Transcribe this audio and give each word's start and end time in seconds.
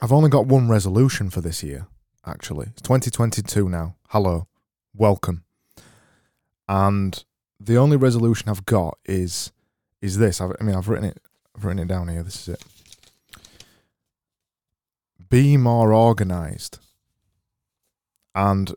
I've 0.00 0.12
only 0.12 0.30
got 0.30 0.46
one 0.46 0.68
resolution 0.68 1.28
for 1.28 1.40
this 1.40 1.62
year, 1.62 1.88
actually. 2.24 2.68
It's 2.68 2.82
2022 2.82 3.68
now. 3.68 3.96
Hello. 4.10 4.46
Welcome. 4.94 5.44
And 6.68 7.24
the 7.58 7.76
only 7.76 7.96
resolution 7.96 8.48
I've 8.48 8.66
got 8.66 8.98
is 9.04 9.52
is 10.00 10.18
this. 10.18 10.40
I've, 10.40 10.52
I 10.60 10.64
mean, 10.64 10.76
I've 10.76 10.88
written 10.88 11.06
it 11.06 11.18
I've 11.56 11.64
written 11.64 11.82
it 11.82 11.88
down 11.88 12.08
here. 12.08 12.22
This 12.22 12.48
is 12.48 12.54
it. 12.54 12.64
Be 15.28 15.56
more 15.56 15.92
organized. 15.92 16.78
And 18.34 18.74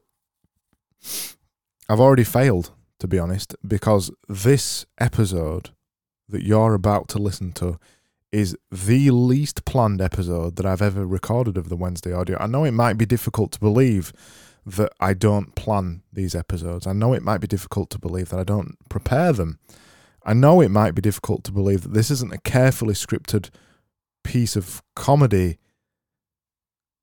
I've 1.87 1.99
already 1.99 2.23
failed, 2.23 2.71
to 2.99 3.07
be 3.07 3.19
honest, 3.19 3.55
because 3.65 4.09
this 4.27 4.87
episode 4.97 5.69
that 6.27 6.43
you're 6.43 6.73
about 6.73 7.07
to 7.09 7.19
listen 7.19 7.51
to 7.53 7.77
is 8.31 8.55
the 8.71 9.11
least 9.11 9.65
planned 9.65 10.01
episode 10.01 10.55
that 10.55 10.65
I've 10.65 10.81
ever 10.81 11.05
recorded 11.05 11.57
of 11.57 11.69
the 11.69 11.75
Wednesday 11.75 12.13
audio. 12.13 12.37
I 12.39 12.47
know 12.47 12.63
it 12.63 12.71
might 12.71 12.97
be 12.97 13.05
difficult 13.05 13.51
to 13.53 13.59
believe 13.59 14.13
that 14.65 14.91
I 14.99 15.13
don't 15.13 15.55
plan 15.55 16.03
these 16.13 16.35
episodes. 16.35 16.87
I 16.87 16.93
know 16.93 17.13
it 17.13 17.23
might 17.23 17.39
be 17.39 17.47
difficult 17.47 17.89
to 17.91 17.99
believe 17.99 18.29
that 18.29 18.39
I 18.39 18.43
don't 18.43 18.77
prepare 18.89 19.33
them. 19.33 19.59
I 20.23 20.33
know 20.33 20.61
it 20.61 20.69
might 20.69 20.95
be 20.95 21.01
difficult 21.01 21.43
to 21.45 21.51
believe 21.51 21.81
that 21.81 21.93
this 21.93 22.11
isn't 22.11 22.33
a 22.33 22.37
carefully 22.37 22.93
scripted 22.93 23.49
piece 24.23 24.55
of 24.55 24.81
comedy. 24.95 25.57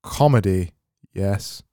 Comedy, 0.03 0.71
yes. 1.13 1.63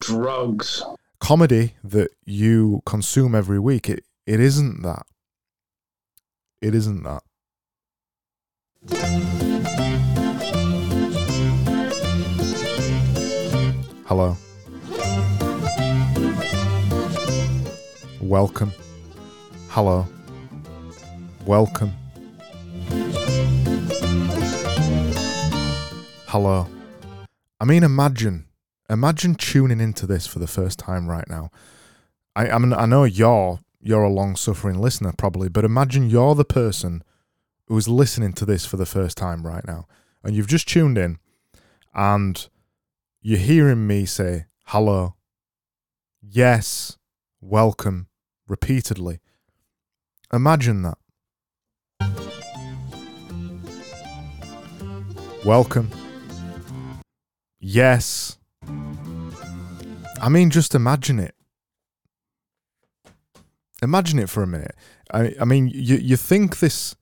Drugs. 0.00 0.82
Comedy 1.20 1.74
that 1.84 2.10
you 2.24 2.82
consume 2.86 3.34
every 3.34 3.58
week. 3.58 3.88
It 3.88 4.04
it 4.26 4.40
isn't 4.40 4.82
that. 4.82 5.06
It 6.62 6.74
isn't 6.74 7.02
that. 7.02 7.22
Hello. 14.06 14.36
Welcome. 18.20 18.72
Hello. 19.68 20.06
Welcome. 21.44 21.92
Hello. 26.26 26.66
I 27.60 27.64
mean, 27.64 27.82
imagine, 27.82 28.46
imagine 28.88 29.34
tuning 29.34 29.80
into 29.80 30.06
this 30.06 30.26
for 30.26 30.38
the 30.38 30.46
first 30.46 30.78
time 30.78 31.08
right 31.08 31.28
now. 31.28 31.50
I, 32.36 32.50
I 32.50 32.58
mean, 32.58 32.72
I 32.72 32.86
know 32.86 33.04
you're 33.04 33.60
you're 33.80 34.02
a 34.02 34.10
long 34.10 34.36
suffering 34.36 34.78
listener 34.78 35.12
probably, 35.16 35.48
but 35.48 35.64
imagine 35.64 36.10
you're 36.10 36.34
the 36.34 36.44
person 36.44 37.02
who's 37.68 37.86
listening 37.86 38.32
to 38.32 38.44
this 38.44 38.66
for 38.66 38.76
the 38.76 38.86
first 38.86 39.16
time 39.16 39.46
right 39.46 39.66
now, 39.66 39.86
and 40.24 40.34
you've 40.34 40.48
just 40.48 40.68
tuned 40.68 40.98
in, 40.98 41.18
and 41.94 42.48
you're 43.20 43.38
hearing 43.38 43.86
me 43.86 44.06
say 44.06 44.46
hello, 44.66 45.14
yes, 46.22 46.96
welcome, 47.40 48.08
repeatedly. 48.46 49.20
Imagine 50.32 50.82
that. 50.82 50.98
Welcome. 55.44 55.90
Yes. 57.60 58.38
I 60.20 60.28
mean, 60.28 60.50
just 60.50 60.74
imagine 60.74 61.18
it. 61.18 61.34
Imagine 63.80 64.18
it 64.18 64.28
for 64.28 64.42
a 64.42 64.46
minute. 64.46 64.74
I, 65.12 65.34
I 65.40 65.44
mean, 65.44 65.68
you 65.68 65.96
you 65.96 66.16
think 66.16 66.58
this 66.58 66.96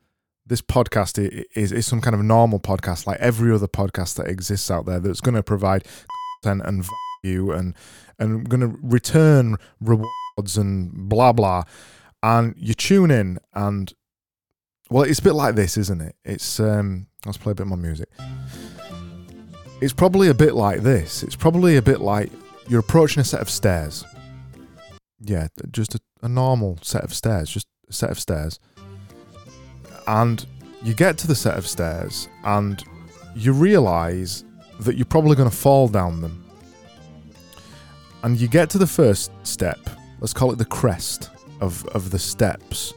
this 0.47 0.62
podcast 0.62 1.19
is 1.55 1.72
is 1.72 1.86
some 1.86 2.00
kind 2.00 2.14
of 2.14 2.22
normal 2.22 2.61
podcast, 2.61 3.06
like 3.06 3.19
every 3.19 3.52
other 3.52 3.66
podcast 3.66 4.14
that 4.16 4.28
exists 4.28 4.70
out 4.70 4.86
there, 4.86 5.00
that's 5.00 5.20
going 5.20 5.34
to 5.34 5.42
provide 5.42 5.84
content 6.42 6.66
and 6.66 6.84
value 7.22 7.52
and 7.52 7.75
and 8.19 8.48
going 8.48 8.61
to 8.61 8.78
return 8.83 9.56
rewards 9.80 10.56
and 10.56 11.08
blah 11.08 11.33
blah. 11.33 11.64
And 12.23 12.55
you 12.56 12.74
tune 12.74 13.11
in, 13.11 13.39
and 13.55 13.92
well, 14.89 15.02
it's 15.02 15.18
a 15.18 15.23
bit 15.23 15.35
like 15.35 15.55
this, 15.55 15.77
isn't 15.77 16.01
it? 16.01 16.14
It's 16.24 16.61
um, 16.61 17.08
let's 17.24 17.39
play 17.39 17.52
a 17.52 17.55
bit 17.55 17.67
more 17.67 17.79
music. 17.79 18.08
It's 19.80 19.92
probably 19.92 20.29
a 20.29 20.35
bit 20.35 20.55
like 20.55 20.80
this. 20.80 21.23
It's 21.23 21.36
probably 21.36 21.77
a 21.77 21.83
bit 21.83 22.01
like 22.01 22.30
you're 22.68 22.80
approaching 22.80 23.20
a 23.20 23.24
set 23.24 23.40
of 23.40 23.51
stairs. 23.51 24.05
Yeah, 25.20 25.48
just 25.70 25.95
a, 25.95 26.01
a 26.23 26.29
normal 26.29 26.79
set 26.83 27.05
of 27.05 27.12
stairs, 27.12 27.51
just 27.51 27.67
a 27.89 27.92
set 27.92 28.11
of 28.11 28.18
stairs. 28.18 28.58
And 30.06 30.44
you 30.83 30.94
get 30.94 31.18
to 31.18 31.27
the 31.27 31.34
set 31.34 31.56
of 31.56 31.67
stairs 31.67 32.28
and 32.44 32.83
you 33.34 33.52
realize 33.52 34.44
that 34.80 34.96
you're 34.96 35.05
probably 35.06 35.36
going 35.36 35.50
to 35.50 35.56
fall 35.56 35.89
down 35.89 36.20
them. 36.20 36.44
And 38.22 38.40
you 38.40 38.48
get 38.48 38.70
to 38.70 38.78
the 38.78 38.86
first 38.86 39.30
step, 39.42 39.78
let's 40.20 40.33
call 40.33 40.52
it 40.52 40.58
the 40.58 40.64
crest 40.64 41.30
of, 41.61 41.86
of 41.89 42.11
the 42.11 42.18
steps, 42.18 42.94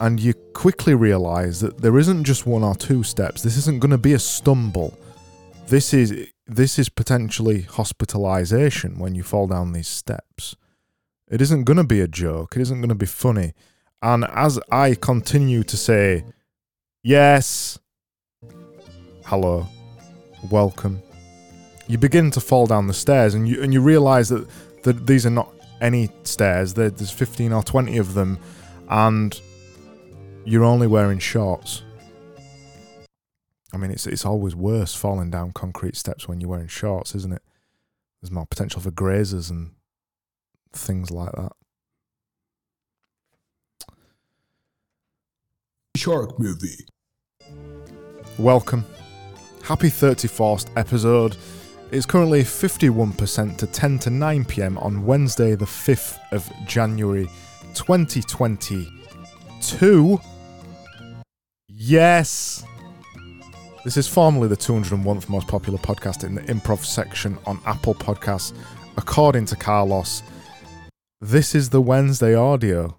and 0.00 0.20
you 0.20 0.34
quickly 0.52 0.94
realize 0.94 1.60
that 1.60 1.78
there 1.78 1.98
isn't 1.98 2.24
just 2.24 2.46
one 2.46 2.62
or 2.62 2.74
two 2.74 3.02
steps. 3.02 3.42
This 3.42 3.56
isn't 3.56 3.80
going 3.80 3.90
to 3.90 3.98
be 3.98 4.12
a 4.12 4.18
stumble. 4.18 4.98
This 5.68 5.94
is 5.94 6.28
this 6.46 6.78
is 6.78 6.90
potentially 6.90 7.62
hospitalization 7.62 8.98
when 8.98 9.14
you 9.14 9.22
fall 9.22 9.46
down 9.46 9.72
these 9.72 9.88
steps. 9.88 10.56
It 11.30 11.40
isn't 11.40 11.64
going 11.64 11.78
to 11.78 11.84
be 11.84 12.00
a 12.00 12.08
joke. 12.08 12.54
It 12.56 12.60
isn't 12.62 12.80
going 12.80 12.90
to 12.90 12.94
be 12.94 13.06
funny. 13.06 13.54
And 14.04 14.26
as 14.34 14.60
I 14.70 14.96
continue 14.96 15.62
to 15.62 15.78
say, 15.78 16.26
yes, 17.02 17.78
hello, 19.24 19.66
welcome, 20.50 21.00
you 21.86 21.96
begin 21.96 22.30
to 22.32 22.40
fall 22.40 22.66
down 22.66 22.86
the 22.86 22.92
stairs 22.92 23.32
and 23.32 23.48
you 23.48 23.62
and 23.62 23.72
you 23.72 23.80
realize 23.80 24.28
that, 24.28 24.46
that 24.82 25.06
these 25.06 25.24
are 25.24 25.30
not 25.30 25.50
any 25.80 26.10
stairs. 26.24 26.74
There's 26.74 27.10
15 27.10 27.50
or 27.54 27.62
20 27.62 27.96
of 27.96 28.12
them 28.12 28.38
and 28.90 29.40
you're 30.44 30.64
only 30.64 30.86
wearing 30.86 31.18
shorts. 31.18 31.82
I 33.72 33.78
mean, 33.78 33.90
it's 33.90 34.06
it's 34.06 34.26
always 34.26 34.54
worse 34.54 34.94
falling 34.94 35.30
down 35.30 35.52
concrete 35.52 35.96
steps 35.96 36.28
when 36.28 36.42
you're 36.42 36.50
wearing 36.50 36.68
shorts, 36.68 37.14
isn't 37.14 37.32
it? 37.32 37.42
There's 38.20 38.30
more 38.30 38.44
potential 38.44 38.82
for 38.82 38.90
grazers 38.90 39.48
and 39.48 39.70
things 40.74 41.10
like 41.10 41.32
that. 41.32 41.52
Shark 45.96 46.40
movie. 46.40 46.88
Welcome. 48.36 48.84
Happy 49.62 49.86
34th 49.86 50.68
episode. 50.76 51.36
It's 51.92 52.04
currently 52.04 52.42
51% 52.42 53.56
to 53.58 53.68
10 53.68 54.00
to 54.00 54.10
9 54.10 54.44
pm 54.44 54.76
on 54.78 55.06
Wednesday, 55.06 55.54
the 55.54 55.64
5th 55.64 56.18
of 56.32 56.50
January 56.66 57.30
2022. 57.74 60.20
Yes! 61.68 62.64
This 63.84 63.96
is 63.96 64.08
formerly 64.08 64.48
the 64.48 64.56
201th 64.56 65.28
most 65.28 65.46
popular 65.46 65.78
podcast 65.78 66.24
in 66.24 66.34
the 66.34 66.42
improv 66.42 66.84
section 66.84 67.38
on 67.46 67.60
Apple 67.66 67.94
Podcasts, 67.94 68.52
according 68.96 69.44
to 69.46 69.54
Carlos. 69.54 70.24
This 71.20 71.54
is 71.54 71.70
the 71.70 71.80
Wednesday 71.80 72.34
audio. 72.34 72.98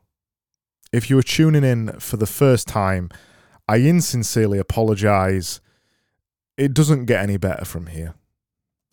If 0.95 1.09
you 1.09 1.17
are 1.17 1.23
tuning 1.23 1.65
in 1.65 1.91
for 1.99 2.15
the 2.15 2.25
first 2.25 2.69
time, 2.69 3.09
I 3.67 3.79
insincerely 3.79 4.59
apologise. 4.59 5.59
It 6.55 6.73
doesn't 6.73 7.03
get 7.03 7.21
any 7.21 7.35
better 7.35 7.65
from 7.65 7.87
here. 7.87 8.13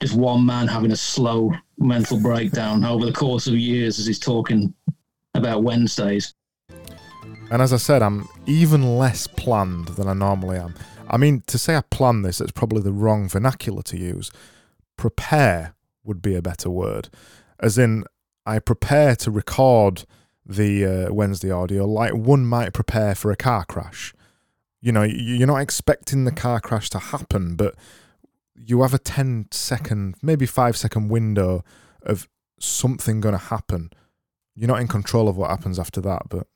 Just 0.01 0.17
one 0.17 0.45
man 0.45 0.67
having 0.67 0.91
a 0.91 0.97
slow 0.97 1.53
mental 1.79 2.19
breakdown 2.19 2.85
over 2.85 3.07
the 3.07 3.13
course 3.13 3.47
of 3.47 3.55
years 3.55 4.01
as 4.01 4.07
he's 4.07 4.19
talking 4.19 4.75
about 5.37 5.63
Wednesdays. 5.63 6.35
And 7.53 7.63
as 7.63 7.73
I 7.73 7.77
said, 7.77 8.03
I'm 8.03 8.29
even 8.47 8.99
less 8.99 9.29
planned 9.29 9.91
than 9.91 10.09
I 10.09 10.13
normally 10.13 10.59
am. 10.59 10.75
I 11.09 11.19
mean, 11.19 11.45
to 11.47 11.57
say 11.57 11.77
I 11.77 11.83
plan 11.83 12.23
this, 12.23 12.41
it's 12.41 12.51
probably 12.51 12.83
the 12.83 12.91
wrong 12.91 13.29
vernacular 13.29 13.83
to 13.83 13.97
use. 13.97 14.33
Prepare 14.97 15.77
would 16.03 16.21
be 16.21 16.35
a 16.35 16.43
better 16.43 16.69
word. 16.69 17.11
As 17.61 17.79
in, 17.79 18.07
I 18.45 18.59
prepare 18.59 19.15
to 19.15 19.31
record 19.31 20.05
the 20.45 20.85
uh, 20.85 21.13
Wednesday 21.13 21.51
audio 21.51 21.87
like 21.87 22.15
one 22.15 22.45
might 22.45 22.73
prepare 22.73 23.15
for 23.15 23.31
a 23.31 23.37
car 23.37 23.65
crash. 23.65 24.13
You 24.81 24.93
know, 24.93 25.03
you're 25.03 25.47
not 25.47 25.61
expecting 25.61 26.25
the 26.25 26.33
car 26.33 26.61
crash 26.61 26.91
to 26.91 26.99
happen, 26.99 27.55
but 27.55 27.77
you 28.55 28.83
have 28.83 28.95
a 28.95 28.99
10 28.99 29.49
second, 29.51 30.17
maybe 30.23 30.47
5 30.47 30.77
second 30.77 31.09
window 31.09 31.65
of 32.03 32.29
something 32.59 33.21
going 33.21 33.35
to 33.35 33.45
happen. 33.45 33.91
You're 34.55 34.69
not 34.69 34.81
in 34.81 34.89
control 34.89 35.29
of 35.29 35.37
what 35.37 35.51
happens 35.51 35.79
after 35.79 36.01
that, 36.03 36.23
but. 36.29 36.47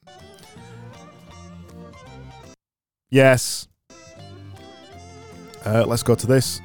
Yes. 3.11 3.69
Uh, 5.65 5.85
let's 5.87 6.03
go 6.03 6.15
to 6.15 6.27
this. 6.27 6.61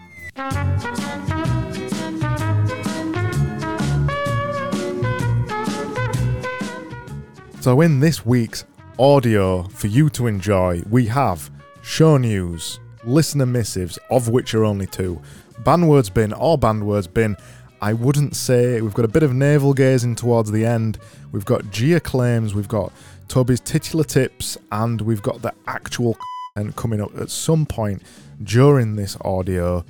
So, 7.61 7.81
in 7.81 7.99
this 7.99 8.25
week's 8.25 8.65
audio 8.97 9.61
for 9.67 9.85
you 9.85 10.09
to 10.09 10.25
enjoy, 10.25 10.81
we 10.89 11.05
have 11.05 11.51
show 11.83 12.17
news, 12.17 12.79
listener 13.03 13.45
missives, 13.45 13.99
of 14.09 14.29
which 14.29 14.55
are 14.55 14.65
only 14.65 14.87
two. 14.87 15.21
Banned 15.59 15.87
words 15.87 16.09
bin 16.09 16.33
or 16.33 16.57
banned 16.57 16.87
words 16.87 17.05
bin. 17.05 17.37
I 17.79 17.93
wouldn't 17.93 18.35
say 18.35 18.81
we've 18.81 18.95
got 18.95 19.05
a 19.05 19.07
bit 19.07 19.21
of 19.21 19.35
navel 19.35 19.75
gazing 19.75 20.15
towards 20.15 20.49
the 20.49 20.65
end. 20.65 20.97
We've 21.31 21.45
got 21.45 21.69
Jear 21.69 21.99
claims, 21.99 22.55
we've 22.55 22.67
got 22.67 22.91
Toby's 23.27 23.59
titular 23.59 24.05
tips, 24.05 24.57
and 24.71 24.99
we've 24.99 25.21
got 25.21 25.43
the 25.43 25.53
actual 25.67 26.17
content 26.55 26.75
coming 26.75 26.99
up 26.99 27.15
at 27.15 27.29
some 27.29 27.67
point 27.67 28.01
during 28.41 28.95
this 28.95 29.15
audio. 29.21 29.85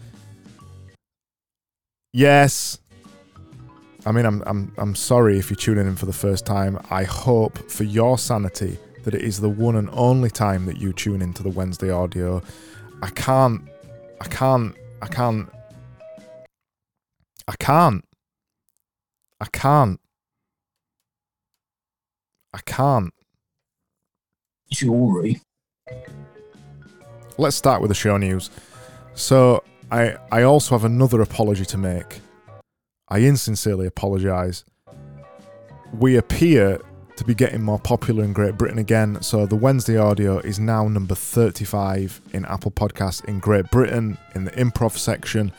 Yes. 2.12 2.82
I 4.04 4.12
mean, 4.12 4.26
I'm, 4.26 4.42
I'm, 4.48 4.74
I'm 4.78 4.96
sorry 4.96 5.38
if 5.38 5.50
you're 5.52 5.58
tuning 5.58 5.86
in 5.86 5.96
for 5.96 6.08
the 6.08 6.14
first 6.14 6.46
time. 6.46 6.80
I 6.90 7.04
hope 7.04 7.70
for 7.70 7.84
your 7.84 8.18
sanity 8.18 8.80
that 9.04 9.14
it 9.14 9.22
is 9.22 9.40
the 9.40 9.50
one 9.50 9.76
and 9.76 9.90
only 9.92 10.30
time 10.30 10.66
that 10.66 10.78
you 10.78 10.92
tune 10.92 11.22
into 11.22 11.44
the 11.44 11.50
Wednesday 11.50 11.92
audio. 11.92 12.42
I 13.04 13.10
can't, 13.12 13.62
I 14.20 14.26
can't, 14.26 14.76
I 15.02 15.08
can't, 15.08 15.50
I 17.48 17.56
can't, 17.60 18.04
I 19.40 19.46
can't, 19.52 20.00
I 22.54 22.60
can't. 22.66 23.14
Jewelry. 24.72 25.42
Let's 27.38 27.56
start 27.56 27.82
with 27.82 27.90
the 27.90 27.96
show 27.96 28.18
news. 28.18 28.50
So, 29.14 29.64
I, 29.92 30.16
I 30.32 30.44
also 30.44 30.76
have 30.76 30.86
another 30.86 31.22
apology 31.22 31.66
to 31.66 31.78
make. 31.78 32.22
I 33.12 33.20
insincerely 33.20 33.88
apologise. 33.88 34.64
We 35.92 36.16
appear 36.16 36.80
to 37.18 37.26
be 37.26 37.36
getting 37.36 37.62
more 37.62 37.78
popular 37.78 38.24
in 38.24 38.32
Great 38.32 38.58
Britain 38.58 38.80
again. 38.80 39.22
So 39.22 39.46
the 39.46 39.58
Wednesday 39.58 39.98
audio 39.98 40.38
is 40.38 40.60
now 40.60 40.88
number 40.88 41.14
35 41.14 42.22
in 42.32 42.46
Apple 42.46 42.72
Podcasts 42.72 43.26
in 43.26 43.40
Great 43.40 43.70
Britain 43.70 44.18
in 44.34 44.46
the 44.46 44.52
improv 44.52 44.98
section. 44.98 45.52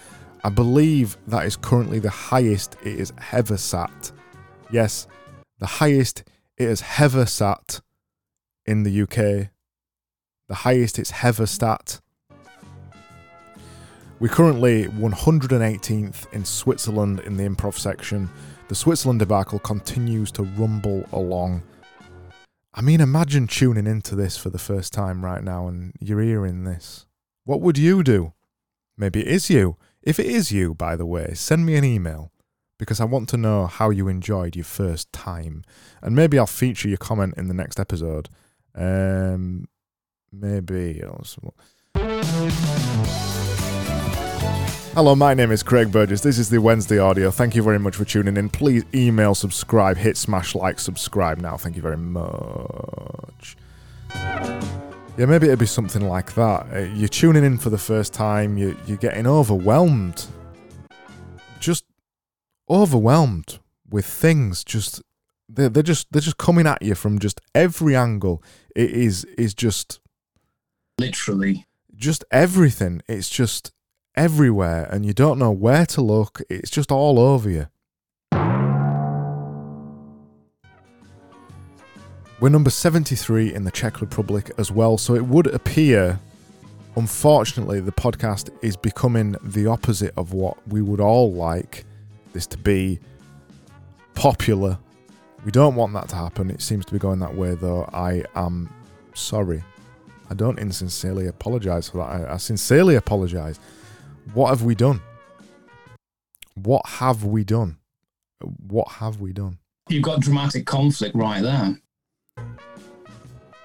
I 0.42 0.48
believe 0.48 1.18
that 1.26 1.44
is 1.44 1.56
currently 1.56 1.98
the 1.98 2.08
highest 2.08 2.78
it 2.82 2.98
is 2.98 3.12
ever 3.32 3.58
sat. 3.58 4.12
Yes, 4.70 5.06
the 5.58 5.66
highest 5.66 6.24
it 6.56 6.68
has 6.68 6.82
ever 6.98 7.26
sat 7.26 7.82
in 8.64 8.82
the 8.82 9.02
UK. 9.02 9.50
The 10.48 10.54
highest 10.54 10.98
it's 10.98 11.12
ever 11.22 11.44
sat. 11.44 12.00
We're 14.22 14.28
currently 14.28 14.84
118th 14.84 16.32
in 16.32 16.44
Switzerland 16.44 17.18
in 17.26 17.36
the 17.36 17.42
improv 17.42 17.76
section. 17.76 18.30
The 18.68 18.74
Switzerland 18.76 19.18
debacle 19.18 19.58
continues 19.58 20.30
to 20.30 20.44
rumble 20.44 21.04
along. 21.10 21.64
I 22.72 22.82
mean, 22.82 23.00
imagine 23.00 23.48
tuning 23.48 23.88
into 23.88 24.14
this 24.14 24.36
for 24.36 24.48
the 24.48 24.60
first 24.60 24.92
time 24.92 25.24
right 25.24 25.42
now 25.42 25.66
and 25.66 25.92
you're 25.98 26.20
hearing 26.20 26.62
this. 26.62 27.06
What 27.42 27.62
would 27.62 27.76
you 27.76 28.04
do? 28.04 28.32
Maybe 28.96 29.22
it 29.22 29.26
is 29.26 29.50
you. 29.50 29.76
If 30.02 30.20
it 30.20 30.26
is 30.26 30.52
you, 30.52 30.72
by 30.72 30.94
the 30.94 31.04
way, 31.04 31.32
send 31.34 31.66
me 31.66 31.74
an 31.74 31.82
email 31.84 32.30
because 32.78 33.00
I 33.00 33.04
want 33.04 33.28
to 33.30 33.36
know 33.36 33.66
how 33.66 33.90
you 33.90 34.06
enjoyed 34.06 34.54
your 34.54 34.64
first 34.64 35.12
time. 35.12 35.64
And 36.00 36.14
maybe 36.14 36.38
I'll 36.38 36.46
feature 36.46 36.88
your 36.88 36.96
comment 36.96 37.34
in 37.36 37.48
the 37.48 37.54
next 37.54 37.80
episode. 37.80 38.28
Um, 38.76 39.66
maybe. 40.30 41.02
Hello, 44.94 45.14
my 45.14 45.32
name 45.32 45.50
is 45.50 45.62
Craig 45.62 45.90
Burgess. 45.90 46.20
This 46.20 46.38
is 46.38 46.50
the 46.50 46.60
Wednesday 46.60 46.98
audio. 46.98 47.30
Thank 47.30 47.56
you 47.56 47.62
very 47.62 47.78
much 47.78 47.96
for 47.96 48.04
tuning 48.04 48.36
in. 48.36 48.50
Please 48.50 48.84
email, 48.94 49.34
subscribe, 49.34 49.96
hit 49.96 50.16
smash 50.16 50.54
like, 50.54 50.78
subscribe 50.78 51.40
now. 51.40 51.56
Thank 51.56 51.76
you 51.76 51.82
very 51.82 51.96
much. 51.96 53.56
Yeah, 54.14 55.26
maybe 55.26 55.46
it'd 55.46 55.58
be 55.58 55.66
something 55.66 56.06
like 56.06 56.34
that. 56.34 56.66
Uh, 56.74 56.78
you're 56.94 57.08
tuning 57.08 57.44
in 57.44 57.58
for 57.58 57.70
the 57.70 57.78
first 57.78 58.12
time, 58.12 58.58
you, 58.58 58.76
you're 58.86 58.98
getting 58.98 59.26
overwhelmed. 59.26 60.26
Just 61.58 61.84
overwhelmed 62.68 63.58
with 63.88 64.04
things. 64.06 64.62
Just 64.64 65.02
they're, 65.48 65.68
they're 65.68 65.82
just 65.82 66.12
they're 66.12 66.20
just 66.20 66.38
coming 66.38 66.66
at 66.66 66.82
you 66.82 66.94
from 66.94 67.18
just 67.18 67.40
every 67.54 67.94
angle. 67.96 68.42
It 68.74 68.90
is 68.90 69.24
is 69.36 69.54
just 69.54 70.00
Literally. 70.98 71.66
just 71.94 72.24
everything. 72.30 73.02
It's 73.08 73.28
just 73.28 73.72
everywhere 74.14 74.88
and 74.90 75.06
you 75.06 75.12
don't 75.12 75.38
know 75.38 75.50
where 75.50 75.86
to 75.86 76.00
look. 76.00 76.40
It's 76.48 76.70
just 76.70 76.92
all 76.92 77.18
over 77.18 77.48
you. 77.50 77.66
We're 82.40 82.48
number 82.48 82.70
73 82.70 83.54
in 83.54 83.62
the 83.62 83.70
Czech 83.70 84.00
Republic 84.00 84.50
as 84.58 84.72
well, 84.72 84.98
so 84.98 85.14
it 85.14 85.26
would 85.26 85.46
appear, 85.46 86.18
unfortunately, 86.96 87.78
the 87.78 87.92
podcast 87.92 88.50
is 88.62 88.76
becoming 88.76 89.36
the 89.44 89.68
opposite 89.68 90.12
of 90.16 90.32
what 90.32 90.56
we 90.66 90.82
would 90.82 90.98
all 90.98 91.32
like 91.32 91.84
this 92.32 92.48
to 92.48 92.58
be 92.58 92.98
popular. 94.14 94.76
We 95.44 95.52
don't 95.52 95.76
want 95.76 95.92
that 95.92 96.08
to 96.08 96.16
happen. 96.16 96.50
It 96.50 96.62
seems 96.62 96.84
to 96.86 96.92
be 96.92 96.98
going 96.98 97.20
that 97.20 97.36
way, 97.36 97.54
though. 97.54 97.88
I 97.92 98.24
am 98.34 98.68
sorry. 99.14 99.62
I 100.28 100.34
don't 100.34 100.58
insincerely 100.58 101.28
apologize 101.28 101.88
for 101.90 101.98
that. 101.98 102.28
I, 102.28 102.34
I 102.34 102.36
sincerely 102.38 102.96
apologize. 102.96 103.60
What 104.34 104.48
have 104.48 104.62
we 104.62 104.74
done? 104.74 105.00
What 106.54 106.86
have 106.86 107.24
we 107.24 107.44
done? 107.44 107.78
What 108.40 108.88
have 108.92 109.20
we 109.20 109.32
done? 109.32 109.58
You've 109.88 110.02
got 110.02 110.20
dramatic 110.20 110.64
conflict 110.64 111.14
right 111.14 111.42
there. 111.42 111.78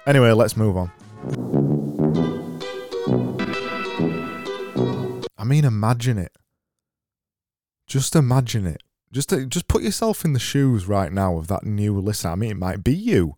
Anyway, 0.06 0.32
let's 0.32 0.56
move 0.56 0.76
on. 0.76 0.90
I 5.38 5.44
mean, 5.44 5.64
imagine 5.64 6.18
it. 6.18 6.32
Just 7.86 8.14
imagine 8.14 8.66
it. 8.66 8.82
Just 9.10 9.32
uh, 9.32 9.44
just 9.46 9.68
put 9.68 9.82
yourself 9.82 10.24
in 10.24 10.34
the 10.34 10.38
shoes 10.38 10.86
right 10.86 11.10
now 11.10 11.38
of 11.38 11.46
that 11.46 11.64
new 11.64 11.98
listener. 11.98 12.32
I 12.32 12.34
mean, 12.34 12.50
it 12.50 12.58
might 12.58 12.84
be 12.84 12.94
you. 12.94 13.37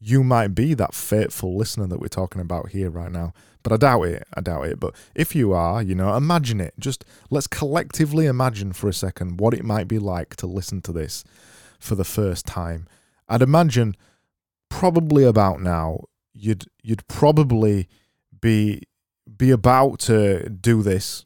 You 0.00 0.22
might 0.22 0.48
be 0.48 0.74
that 0.74 0.94
fateful 0.94 1.56
listener 1.56 1.86
that 1.88 2.00
we're 2.00 2.08
talking 2.08 2.40
about 2.40 2.70
here 2.70 2.90
right 2.90 3.10
now. 3.10 3.32
But 3.62 3.72
I 3.72 3.76
doubt 3.76 4.02
it. 4.02 4.26
I 4.34 4.40
doubt 4.40 4.66
it. 4.66 4.80
But 4.80 4.94
if 5.14 5.34
you 5.34 5.52
are, 5.52 5.82
you 5.82 5.94
know, 5.94 6.14
imagine 6.16 6.60
it. 6.60 6.74
Just 6.78 7.04
let's 7.30 7.48
collectively 7.48 8.26
imagine 8.26 8.72
for 8.72 8.88
a 8.88 8.92
second 8.94 9.40
what 9.40 9.54
it 9.54 9.64
might 9.64 9.88
be 9.88 9.98
like 9.98 10.36
to 10.36 10.46
listen 10.46 10.80
to 10.82 10.92
this 10.92 11.24
for 11.80 11.94
the 11.94 12.04
first 12.04 12.46
time. 12.46 12.86
I'd 13.28 13.42
imagine 13.42 13.96
probably 14.68 15.24
about 15.24 15.60
now 15.60 16.04
you'd 16.32 16.66
you'd 16.82 17.06
probably 17.08 17.88
be 18.40 18.82
be 19.36 19.50
about 19.50 19.98
to 20.00 20.48
do 20.48 20.82
this. 20.82 21.24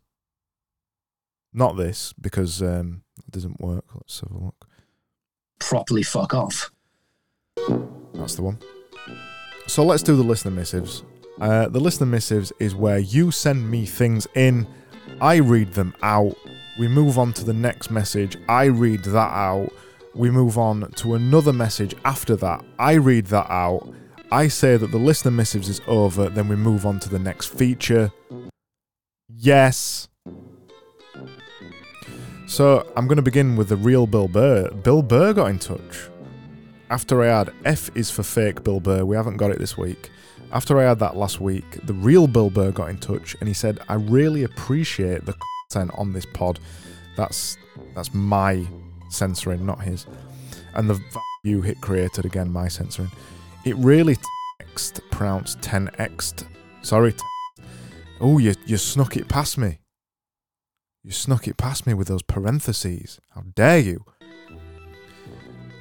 Not 1.53 1.77
this 1.77 2.15
because 2.15 2.63
um, 2.63 3.03
it 3.19 3.31
doesn't 3.31 3.61
work. 3.61 3.85
Let's 3.95 4.21
have 4.21 4.33
a 4.33 4.39
look. 4.39 4.67
Properly 5.59 6.03
fuck 6.03 6.35
off. 6.35 6.71
That's 8.15 8.35
the 8.35 8.43
one. 8.43 8.59
So 9.67 9.85
let's 9.85 10.03
do 10.03 10.17
the 10.17 10.23
listener 10.23 10.51
missives. 10.51 11.05
Uh, 11.41 11.69
the 11.69 11.81
listener 11.81 12.07
missives 12.07 12.53
is 12.59 12.75
where 12.75 12.99
you 12.99 13.31
send 13.31 13.71
me 13.71 13.87
things 13.87 14.27
in, 14.35 14.67
I 15.21 15.37
read 15.37 15.73
them 15.73 15.95
out, 16.03 16.37
we 16.79 16.89
move 16.89 17.19
on 17.19 17.33
to 17.35 17.45
the 17.45 17.53
next 17.53 17.91
message, 17.91 18.37
I 18.49 18.65
read 18.65 19.03
that 19.05 19.17
out, 19.17 19.73
we 20.15 20.31
move 20.31 20.59
on 20.59 20.91
to 20.93 21.15
another 21.15 21.53
message 21.53 21.95
after 22.05 22.37
that, 22.37 22.65
I 22.79 22.95
read 22.95 23.27
that 23.27 23.51
out, 23.51 23.93
I 24.31 24.49
say 24.49 24.77
that 24.77 24.91
the 24.91 24.99
listener 24.99 25.31
missives 25.31 25.69
is 25.69 25.81
over, 25.87 26.29
then 26.29 26.49
we 26.49 26.57
move 26.57 26.85
on 26.85 27.01
to 27.01 27.09
the 27.09 27.19
next 27.19 27.47
feature. 27.47 28.13
Yes. 29.35 30.09
So 32.47 32.87
I'm 32.95 33.07
going 33.09 33.17
to 33.17 33.23
begin 33.23 33.57
with 33.57 33.69
the 33.69 33.77
real 33.77 34.07
Bill 34.07 34.29
Burr. 34.29 34.71
Bill 34.71 35.03
Burr 35.03 35.33
got 35.33 35.47
in 35.47 35.59
touch 35.59 36.11
after 36.93 37.23
I 37.23 37.39
had 37.39 37.55
F 37.65 37.91
is 37.97 38.11
for 38.11 38.23
fake 38.23 38.63
Bill 38.63 38.79
Burr, 38.79 39.07
we 39.07 39.17
haven't 39.17 39.39
got 39.39 39.51
it 39.51 39.59
this 39.59 39.79
week. 39.79 40.11
After 40.53 40.79
I 40.79 40.83
had 40.83 40.99
that 40.99 41.17
last 41.17 41.41
week, 41.41 41.65
the 41.87 41.95
real 41.95 42.27
Bill 42.27 42.51
Burr 42.51 42.71
got 42.71 42.91
in 42.91 42.99
touch 42.99 43.35
and 43.41 43.49
he 43.49 43.55
said, 43.55 43.79
I 43.89 43.95
really 43.95 44.43
appreciate 44.43 45.25
the 45.25 45.35
content 45.71 45.99
on 45.99 46.13
this 46.13 46.27
pod. 46.27 46.61
That's 47.17 47.57
that's 47.95 48.13
my 48.13 48.67
censoring, 49.09 49.65
not 49.65 49.81
his. 49.81 50.07
And 50.75 50.91
the 50.91 51.03
you 51.45 51.63
hit 51.63 51.81
created 51.81 52.27
again, 52.27 52.53
my 52.53 52.69
censoring. 52.69 53.11
It 53.65 53.75
really 53.77 54.19
text 54.61 55.01
pronounced 55.11 55.63
10x. 55.63 56.45
Sorry. 56.83 57.15
Oh, 58.21 58.37
you 58.37 58.53
you 58.67 58.77
snuck 58.77 59.17
it 59.17 59.29
past 59.29 59.57
me. 59.57 59.79
You 61.03 61.11
snuck 61.11 61.49
it 61.49 61.57
past 61.57 61.87
me 61.87 61.95
with 61.95 62.09
those 62.09 62.23
parentheses. 62.23 63.19
How 63.31 63.45
dare 63.55 63.79
you? 63.79 64.05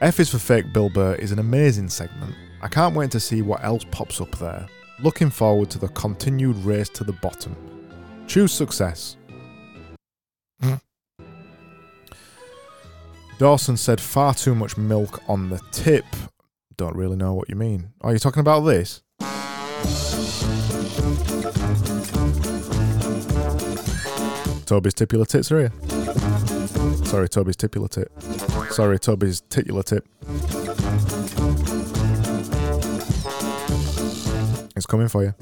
F 0.01 0.20
is 0.20 0.29
for 0.31 0.39
Fake 0.39 0.74
Bill 0.74 0.89
Burr 0.89 1.13
is 1.13 1.31
an 1.31 1.38
amazing 1.38 1.88
segment. 1.88 2.34
I 2.63 2.67
can't 2.67 2.96
wait 2.96 3.12
to 3.12 3.20
see 3.20 3.43
what 3.43 3.63
else 3.63 3.86
pops 3.91 4.20
up 4.20 4.31
there. 4.39 4.67
Looking 5.00 5.29
forward 5.29 5.70
to 5.70 5.77
the 5.77 5.89
continued 5.89 6.55
race 6.65 6.89
to 6.89 7.03
the 7.03 7.13
bottom. 7.13 7.55
Choose 8.25 8.51
success. 8.51 9.17
Dawson 13.38 13.77
said 13.77 14.01
far 14.01 14.34
too 14.34 14.55
much 14.55 14.75
milk 14.75 15.22
on 15.29 15.51
the 15.51 15.62
tip. 15.72 16.05
Don't 16.77 16.96
really 16.96 17.15
know 17.15 17.36
what 17.36 17.48
you 17.48 17.55
mean. 17.55 17.93
Are 18.01 18.12
you 18.12 18.17
talking 18.17 18.39
about 18.39 18.62
this? 18.62 19.03
Toby's 24.65 24.96
tipular 24.96 25.27
tits 25.27 25.51
are 25.51 25.60
here. 25.60 26.00
Sorry, 27.11 27.27
Toby's 27.27 27.57
titular 27.57 27.89
tip. 27.89 28.09
Sorry, 28.69 28.97
Toby's 28.97 29.41
titular 29.49 29.83
tip. 29.83 30.07
It's 34.77 34.85
coming 34.85 35.09
for 35.09 35.21
you. 35.21 35.33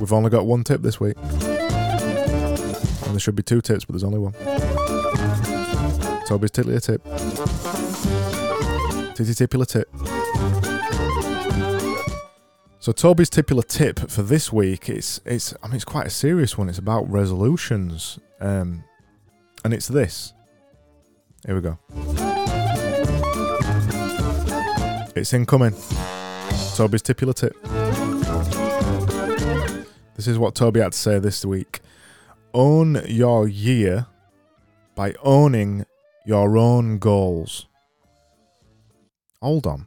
We've 0.00 0.12
only 0.12 0.28
got 0.28 0.44
one 0.44 0.64
tip 0.64 0.82
this 0.82 0.98
week. 0.98 1.16
And 1.16 1.30
there 3.12 3.20
should 3.20 3.36
be 3.36 3.44
two 3.44 3.60
tips, 3.60 3.84
but 3.84 3.92
there's 3.92 4.02
only 4.02 4.18
one. 4.18 4.32
Toby's 6.26 6.50
titular 6.50 6.80
tip. 6.80 7.04
Titty 9.14 9.34
tip. 9.66 9.86
So 12.82 12.90
Toby's 12.90 13.30
tipular 13.30 13.64
tip 13.64 14.10
for 14.10 14.24
this 14.24 14.52
week 14.52 14.88
it's 14.88 15.20
it's 15.24 15.54
I 15.62 15.68
mean 15.68 15.76
it's 15.76 15.84
quite 15.84 16.08
a 16.08 16.10
serious 16.10 16.58
one. 16.58 16.68
It's 16.68 16.78
about 16.78 17.08
resolutions. 17.08 18.18
Um 18.40 18.82
and 19.64 19.72
it's 19.72 19.86
this. 19.86 20.32
Here 21.46 21.54
we 21.54 21.60
go. 21.60 21.78
It's 25.14 25.32
incoming. 25.32 25.74
Toby's 26.74 27.02
tipular 27.02 27.36
tip. 27.36 27.56
This 30.16 30.26
is 30.26 30.36
what 30.36 30.56
Toby 30.56 30.80
had 30.80 30.90
to 30.90 30.98
say 30.98 31.20
this 31.20 31.44
week. 31.44 31.82
Own 32.52 33.00
your 33.06 33.46
year 33.46 34.08
by 34.96 35.14
owning 35.22 35.86
your 36.26 36.58
own 36.58 36.98
goals. 36.98 37.66
Hold 39.40 39.68
on. 39.68 39.86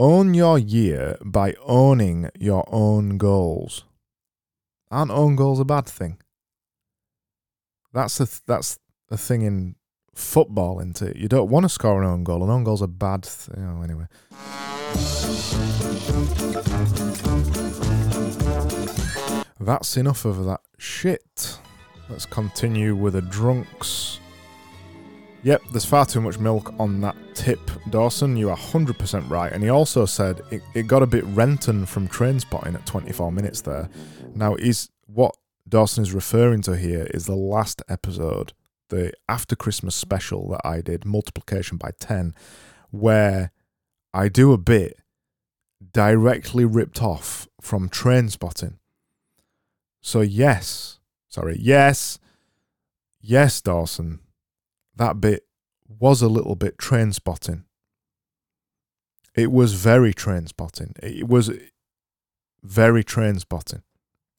Own 0.00 0.32
your 0.32 0.60
year 0.60 1.18
by 1.24 1.54
owning 1.60 2.30
your 2.38 2.64
own 2.68 3.18
goals. 3.18 3.82
Aren't 4.92 5.10
own 5.10 5.34
goals 5.34 5.58
a 5.58 5.64
bad 5.64 5.86
thing? 5.86 6.18
That's 7.92 8.18
the 8.18 8.26
th- 8.26 8.42
that's 8.46 8.78
the 9.08 9.18
thing 9.18 9.42
in 9.42 9.74
football, 10.14 10.78
isn't 10.78 11.02
it? 11.02 11.16
You 11.16 11.26
don't 11.26 11.50
want 11.50 11.64
to 11.64 11.68
score 11.68 12.00
an 12.00 12.08
own 12.08 12.22
goal. 12.22 12.44
An 12.44 12.50
own 12.50 12.62
goal's 12.62 12.80
a 12.80 12.86
bad 12.86 13.24
thing. 13.24 13.56
Oh, 13.58 13.82
anyway. 13.82 14.06
That's 19.58 19.96
enough 19.96 20.24
of 20.24 20.44
that 20.44 20.60
shit. 20.78 21.58
Let's 22.08 22.24
continue 22.24 22.94
with 22.94 23.14
the 23.14 23.22
drunks. 23.22 24.20
Yep, 25.44 25.62
there's 25.70 25.84
far 25.84 26.04
too 26.04 26.20
much 26.20 26.38
milk 26.38 26.74
on 26.80 27.00
that 27.02 27.16
tip, 27.34 27.60
Dawson. 27.90 28.36
You 28.36 28.50
are 28.50 28.56
100% 28.56 29.30
right. 29.30 29.52
And 29.52 29.62
he 29.62 29.68
also 29.68 30.04
said 30.04 30.40
it, 30.50 30.62
it 30.74 30.88
got 30.88 31.02
a 31.02 31.06
bit 31.06 31.24
Renton 31.26 31.86
from 31.86 32.08
Trainspotting 32.08 32.74
at 32.74 32.84
24 32.86 33.30
minutes 33.30 33.60
there. 33.60 33.88
Now, 34.34 34.56
is 34.56 34.90
what 35.06 35.36
Dawson 35.68 36.02
is 36.02 36.12
referring 36.12 36.62
to 36.62 36.76
here 36.76 37.06
is 37.14 37.26
the 37.26 37.36
last 37.36 37.82
episode, 37.88 38.52
the 38.88 39.12
after 39.28 39.54
Christmas 39.54 39.94
special 39.94 40.48
that 40.50 40.60
I 40.64 40.80
did, 40.80 41.04
multiplication 41.04 41.76
by 41.76 41.92
10, 42.00 42.34
where 42.90 43.52
I 44.12 44.28
do 44.28 44.52
a 44.52 44.58
bit 44.58 44.98
directly 45.92 46.64
ripped 46.64 47.00
off 47.00 47.46
from 47.60 47.88
Trainspotting. 47.88 48.78
So, 50.00 50.20
yes, 50.20 50.98
sorry, 51.28 51.56
yes, 51.60 52.18
yes, 53.20 53.60
Dawson, 53.60 54.18
that 54.98 55.20
bit 55.20 55.44
was 55.88 56.22
a 56.22 56.28
little 56.28 56.54
bit 56.54 56.76
Trainspotting. 56.76 57.64
It 59.34 59.50
was 59.50 59.74
very 59.74 60.12
Trainspotting. 60.12 60.92
It 61.02 61.28
was 61.28 61.50
very 62.62 63.04
Trainspotting. 63.04 63.82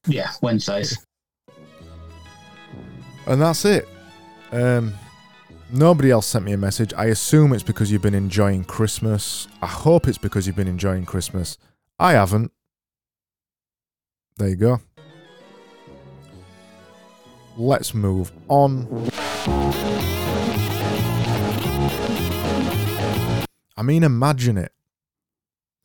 Yeah, 0.05 0.31
Wednesdays. 0.41 0.97
And 3.25 3.41
that's 3.41 3.65
it. 3.65 3.87
Um, 4.51 4.93
nobody 5.71 6.11
else 6.11 6.27
sent 6.27 6.45
me 6.45 6.51
a 6.51 6.57
message. 6.57 6.93
I 6.95 7.05
assume 7.05 7.53
it's 7.53 7.63
because 7.63 7.91
you've 7.91 8.01
been 8.01 8.15
enjoying 8.15 8.65
Christmas. 8.65 9.47
I 9.61 9.67
hope 9.67 10.07
it's 10.07 10.17
because 10.17 10.47
you've 10.47 10.55
been 10.55 10.67
enjoying 10.67 11.05
Christmas. 11.05 11.57
I 11.97 12.13
haven't. 12.13 12.51
There 14.37 14.49
you 14.49 14.55
go. 14.55 14.81
Let's 17.57 17.93
move 17.93 18.31
on. 18.47 19.09
I 23.77 23.81
mean, 23.81 24.03
imagine 24.03 24.57
it. 24.57 24.73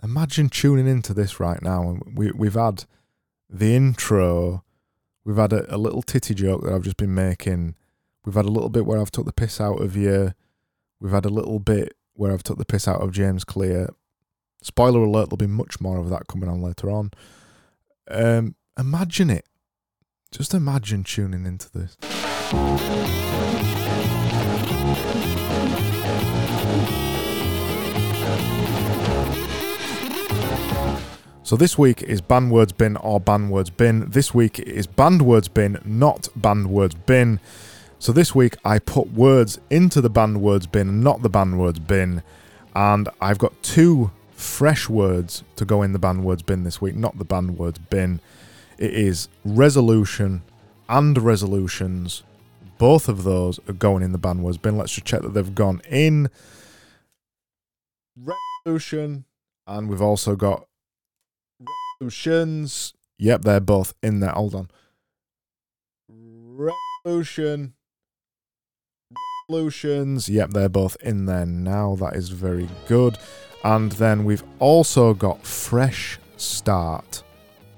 Imagine 0.03 0.49
tuning 0.49 0.89
into 0.89 1.15
this 1.15 1.39
right 1.39 1.63
now. 1.63 1.99
We, 2.13 2.33
we've 2.33 2.55
had 2.55 2.85
the 3.49 3.77
intro, 3.77 4.65
we've 5.25 5.37
had 5.37 5.53
a, 5.53 5.73
a 5.75 5.79
little 5.79 6.03
titty 6.03 6.35
joke 6.35 6.65
that 6.65 6.73
I've 6.73 6.83
just 6.83 6.97
been 6.97 7.15
making. 7.15 7.77
We've 8.25 8.35
had 8.35 8.47
a 8.47 8.51
little 8.51 8.69
bit 8.69 8.85
where 8.85 9.01
I've 9.01 9.13
took 9.13 9.27
the 9.27 9.33
piss 9.33 9.61
out 9.61 9.81
of 9.81 9.97
you. 9.97 10.33
We've 11.01 11.13
had 11.13 11.25
a 11.25 11.31
little 11.31 11.61
bit 11.61 11.95
where 12.15 12.33
I've 12.33 12.43
took 12.43 12.59
the 12.59 12.65
piss 12.65 12.89
out 12.89 13.01
of 13.01 13.13
James 13.13 13.45
Clear. 13.45 13.91
Spoiler 14.63 15.01
alert, 15.01 15.29
there'll 15.29 15.37
be 15.37 15.47
much 15.47 15.81
more 15.81 15.99
of 15.99 16.11
that 16.11 16.27
coming 16.27 16.49
on 16.49 16.63
later 16.63 16.91
on. 16.91 17.13
Um, 18.09 18.57
imagine 18.79 19.31
it. 19.31 19.47
Just 20.33 20.55
imagine 20.55 21.05
tuning 21.05 21.47
into 21.47 21.71
this. 21.71 21.97
So 31.55 31.57
this 31.59 31.79
week 31.79 32.03
is 32.03 32.21
banned 32.21 32.51
words 32.51 32.73
bin 32.73 32.97
or 32.97 33.21
banned 33.21 33.51
words 33.51 33.71
bin. 33.71 34.11
This 34.11 34.35
week 34.35 34.59
is 34.59 34.87
banned 34.87 35.23
words 35.23 35.47
bin, 35.47 35.79
not 35.85 36.27
banned 36.35 36.69
words 36.69 36.95
bin. 36.95 37.39
So 37.99 38.13
this 38.13 38.35
week 38.35 38.57
I 38.65 38.79
put 38.79 39.13
words 39.13 39.61
into 39.71 40.01
the 40.01 40.11
banned 40.11 40.41
words 40.43 40.67
bin, 40.67 41.01
not 41.01 41.23
the 41.23 41.29
banned 41.29 41.59
words 41.59 41.79
bin, 41.79 42.23
and 42.75 43.09
I've 43.21 43.39
got 43.39 43.63
two 43.63 44.11
fresh 44.33 44.89
words 44.89 45.45
to 45.57 45.65
go 45.65 45.83
in 45.83 45.93
the 45.93 45.99
banned 45.99 46.25
words 46.25 46.43
bin 46.43 46.65
this 46.65 46.81
week, 46.81 46.97
not 46.97 47.19
the 47.19 47.25
banned 47.25 47.57
words 47.57 47.79
bin. 47.79 48.21
It 48.77 48.93
is 48.93 49.29
resolution 49.45 50.43
and 50.89 51.17
resolutions. 51.17 52.25
Both 52.79 53.09
of 53.09 53.25
those 53.25 53.61
are 53.69 53.73
going 53.73 54.03
in 54.03 54.13
the 54.13 54.35
words 54.41 54.59
bin. 54.59 54.77
Let's 54.77 54.93
just 54.93 55.07
check 55.07 55.23
that 55.23 55.35
they've 55.35 55.55
gone 55.55 55.81
in 55.89 56.29
resolution, 58.17 59.25
and 59.67 59.89
we've 59.89 60.03
also 60.03 60.37
got 60.37 60.67
resolutions. 62.01 62.95
Yep, 63.19 63.43
they're 63.43 63.61
both 63.61 63.95
in 64.03 64.21
there. 64.21 64.31
Hold 64.31 64.55
on. 64.55 64.71
Resolution. 66.09 67.75
Resolutions. 69.49 70.29
Yep, 70.29 70.51
they're 70.51 70.69
both 70.69 70.97
in 71.01 71.27
there 71.27 71.47
now. 71.47 71.95
That 71.97 72.17
is 72.17 72.31
very 72.31 72.69
good. 72.89 73.19
And 73.63 73.93
then 73.93 74.25
we've 74.25 74.45
also 74.59 75.15
got 75.15 75.47
fresh 75.47 76.19
start. 76.37 77.23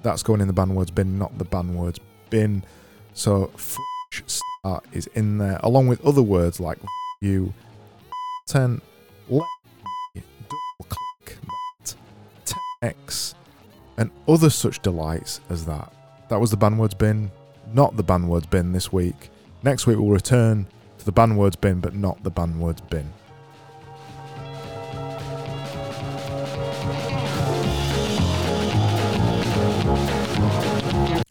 That's 0.02 0.22
going 0.22 0.40
in 0.40 0.46
the 0.46 0.52
ban 0.52 0.74
words 0.74 0.90
bin, 0.90 1.18
not 1.18 1.38
the 1.38 1.44
ban 1.44 1.74
words 1.74 2.00
bin. 2.30 2.64
So 3.12 3.46
fresh 3.56 4.24
start 4.26 4.55
is 4.92 5.06
in 5.14 5.38
there, 5.38 5.60
along 5.62 5.86
with 5.86 6.04
other 6.04 6.22
words 6.22 6.60
like 6.60 6.78
you, 7.20 7.52
ten, 8.46 8.80
let 9.28 9.46
me 10.14 10.22
double 10.42 10.88
click 10.88 11.38
that, 11.80 11.94
10x, 12.82 13.34
and 13.96 14.10
other 14.28 14.50
such 14.50 14.80
delights 14.82 15.40
as 15.50 15.64
that. 15.66 15.92
That 16.28 16.40
was 16.40 16.50
the 16.50 16.56
ban 16.56 16.78
words 16.78 16.94
bin, 16.94 17.30
not 17.72 17.96
the 17.96 18.02
ban 18.02 18.28
words 18.28 18.46
bin 18.46 18.72
this 18.72 18.92
week. 18.92 19.30
Next 19.62 19.86
week 19.86 19.98
we'll 19.98 20.10
return 20.10 20.66
to 20.98 21.04
the 21.04 21.12
ban 21.12 21.36
words 21.36 21.56
bin, 21.56 21.80
but 21.80 21.94
not 21.94 22.22
the 22.22 22.30
ban 22.30 22.58
words 22.58 22.80
bin. 22.80 23.12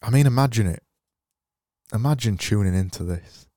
I 0.01 0.09
mean, 0.11 0.27
imagine 0.27 0.67
it. 0.67 0.84
Imagine 1.93 2.37
tuning 2.37 2.73
into 2.75 3.03
this. 3.03 3.47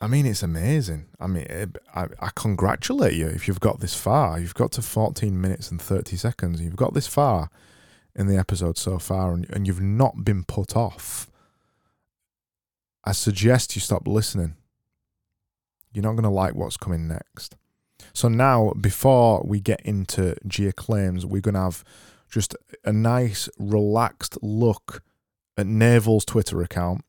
I 0.00 0.06
mean, 0.06 0.26
it's 0.26 0.42
amazing. 0.42 1.06
I 1.18 1.26
mean, 1.26 1.46
eh, 1.48 1.62
it, 1.62 1.76
I, 1.94 2.06
I 2.20 2.30
congratulate 2.36 3.14
you 3.14 3.26
if 3.26 3.48
you've 3.48 3.60
got 3.60 3.80
this 3.80 3.94
far. 3.94 4.38
You've 4.38 4.54
got 4.54 4.72
to 4.72 4.82
14 4.82 5.40
minutes 5.40 5.70
and 5.70 5.82
30 5.82 6.16
seconds. 6.16 6.60
You've 6.60 6.76
got 6.76 6.94
this 6.94 7.08
far 7.08 7.50
in 8.14 8.28
the 8.28 8.36
episode 8.36 8.78
so 8.78 8.98
far, 8.98 9.32
and, 9.32 9.48
and 9.50 9.66
you've 9.66 9.80
not 9.80 10.24
been 10.24 10.44
put 10.44 10.76
off. 10.76 11.28
I 13.04 13.12
suggest 13.12 13.74
you 13.74 13.80
stop 13.80 14.06
listening. 14.06 14.54
You're 15.92 16.04
not 16.04 16.12
going 16.12 16.24
to 16.24 16.28
like 16.28 16.54
what's 16.54 16.76
coming 16.76 17.08
next. 17.08 17.56
So, 18.12 18.28
now, 18.28 18.72
before 18.80 19.42
we 19.44 19.60
get 19.60 19.80
into 19.80 20.36
Jear 20.46 20.72
claims, 20.72 21.26
we're 21.26 21.40
going 21.40 21.54
to 21.54 21.60
have 21.60 21.84
just 22.30 22.54
a 22.84 22.92
nice, 22.92 23.48
relaxed 23.58 24.38
look 24.42 25.02
at 25.58 25.66
Naval's 25.66 26.24
Twitter 26.24 26.62
account. 26.62 27.04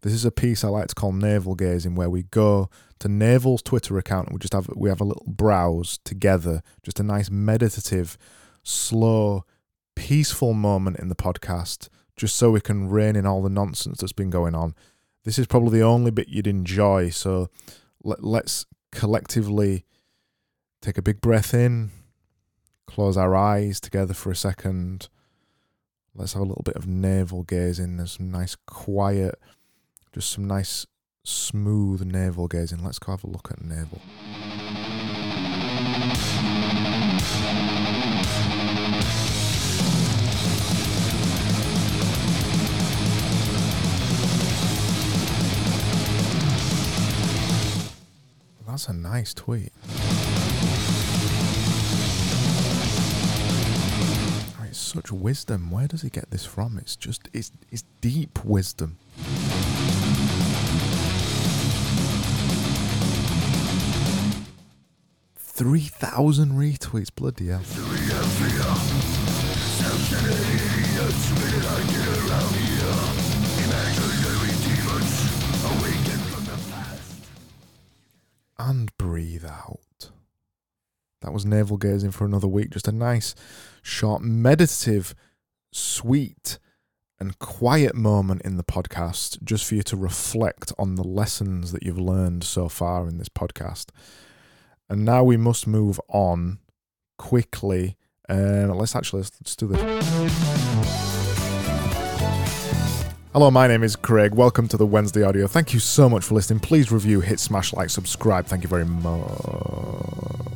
This 0.00 0.14
is 0.14 0.24
a 0.24 0.30
piece 0.30 0.64
I 0.64 0.68
like 0.68 0.88
to 0.88 0.94
call 0.94 1.12
navel 1.12 1.54
gazing, 1.54 1.94
where 1.94 2.10
we 2.10 2.24
go 2.24 2.70
to 3.00 3.08
Naval's 3.08 3.62
Twitter 3.62 3.98
account 3.98 4.28
and 4.28 4.34
we 4.34 4.40
just 4.40 4.54
have 4.54 4.68
we 4.74 4.88
have 4.88 5.00
a 5.00 5.04
little 5.04 5.26
browse 5.26 5.98
together, 6.04 6.62
just 6.82 6.98
a 6.98 7.02
nice 7.02 7.30
meditative, 7.30 8.16
slow, 8.62 9.44
peaceful 9.94 10.54
moment 10.54 10.98
in 10.98 11.08
the 11.08 11.14
podcast, 11.14 11.88
just 12.16 12.36
so 12.36 12.50
we 12.50 12.60
can 12.60 12.88
rein 12.88 13.14
in 13.14 13.26
all 13.26 13.42
the 13.42 13.50
nonsense 13.50 14.00
that's 14.00 14.12
been 14.12 14.30
going 14.30 14.54
on. 14.54 14.74
This 15.24 15.38
is 15.38 15.46
probably 15.46 15.78
the 15.78 15.84
only 15.84 16.10
bit 16.10 16.28
you'd 16.28 16.46
enjoy. 16.46 17.10
So 17.10 17.50
let, 18.02 18.24
let's 18.24 18.64
collectively 18.92 19.84
take 20.80 20.96
a 20.96 21.02
big 21.02 21.20
breath 21.20 21.52
in, 21.52 21.90
close 22.86 23.16
our 23.16 23.34
eyes 23.34 23.80
together 23.80 24.14
for 24.14 24.30
a 24.30 24.36
second. 24.36 25.08
Let's 26.18 26.32
have 26.32 26.42
a 26.42 26.46
little 26.46 26.62
bit 26.64 26.76
of 26.76 26.86
navel 26.86 27.42
gazing. 27.42 27.98
There's 27.98 28.12
some 28.12 28.30
nice 28.30 28.56
quiet, 28.66 29.38
just 30.14 30.30
some 30.30 30.46
nice 30.46 30.86
smooth 31.24 32.02
Naval 32.02 32.48
gazing. 32.48 32.82
Let's 32.82 32.98
go 32.98 33.12
have 33.12 33.24
a 33.24 33.26
look 33.26 33.50
at 33.50 33.60
navel. 33.62 34.00
That's 48.66 48.88
a 48.88 48.92
nice 48.92 49.34
tweet. 49.34 49.72
Such 54.86 55.10
wisdom. 55.12 55.70
Where 55.70 55.86
does 55.86 56.02
he 56.02 56.10
get 56.10 56.30
this 56.30 56.44
from? 56.46 56.78
It's 56.78 56.96
just 56.96 57.28
it's 57.32 57.52
it's 57.70 57.84
deep 58.00 58.44
wisdom. 58.44 58.98
Three 65.36 65.80
thousand 65.80 66.52
retweets, 66.52 67.14
bloody 67.14 67.46
hell. 67.48 67.62
And 78.58 78.96
breathe 78.98 79.44
out. 79.44 79.85
That 81.26 81.32
was 81.32 81.44
navel 81.44 81.76
gazing 81.76 82.12
for 82.12 82.24
another 82.24 82.46
week. 82.46 82.70
Just 82.70 82.86
a 82.86 82.92
nice, 82.92 83.34
short, 83.82 84.22
meditative, 84.22 85.12
sweet, 85.72 86.60
and 87.18 87.36
quiet 87.40 87.96
moment 87.96 88.42
in 88.42 88.58
the 88.58 88.62
podcast 88.62 89.42
just 89.42 89.64
for 89.64 89.74
you 89.74 89.82
to 89.82 89.96
reflect 89.96 90.72
on 90.78 90.94
the 90.94 91.02
lessons 91.02 91.72
that 91.72 91.82
you've 91.82 91.98
learned 91.98 92.44
so 92.44 92.68
far 92.68 93.08
in 93.08 93.18
this 93.18 93.28
podcast. 93.28 93.86
And 94.88 95.04
now 95.04 95.24
we 95.24 95.36
must 95.36 95.66
move 95.66 96.00
on 96.06 96.60
quickly. 97.18 97.96
Um, 98.28 98.68
let's 98.78 98.94
actually 98.94 99.22
let's, 99.22 99.32
let's 99.40 99.56
do 99.56 99.66
this. 99.66 99.80
Hello, 103.32 103.50
my 103.50 103.66
name 103.66 103.82
is 103.82 103.96
Craig. 103.96 104.32
Welcome 104.32 104.68
to 104.68 104.76
the 104.76 104.86
Wednesday 104.86 105.24
audio. 105.24 105.48
Thank 105.48 105.74
you 105.74 105.80
so 105.80 106.08
much 106.08 106.22
for 106.22 106.34
listening. 106.34 106.60
Please 106.60 106.92
review, 106.92 107.20
hit 107.20 107.40
smash 107.40 107.72
like, 107.72 107.90
subscribe. 107.90 108.46
Thank 108.46 108.62
you 108.62 108.68
very 108.68 108.86
much. 108.86 110.46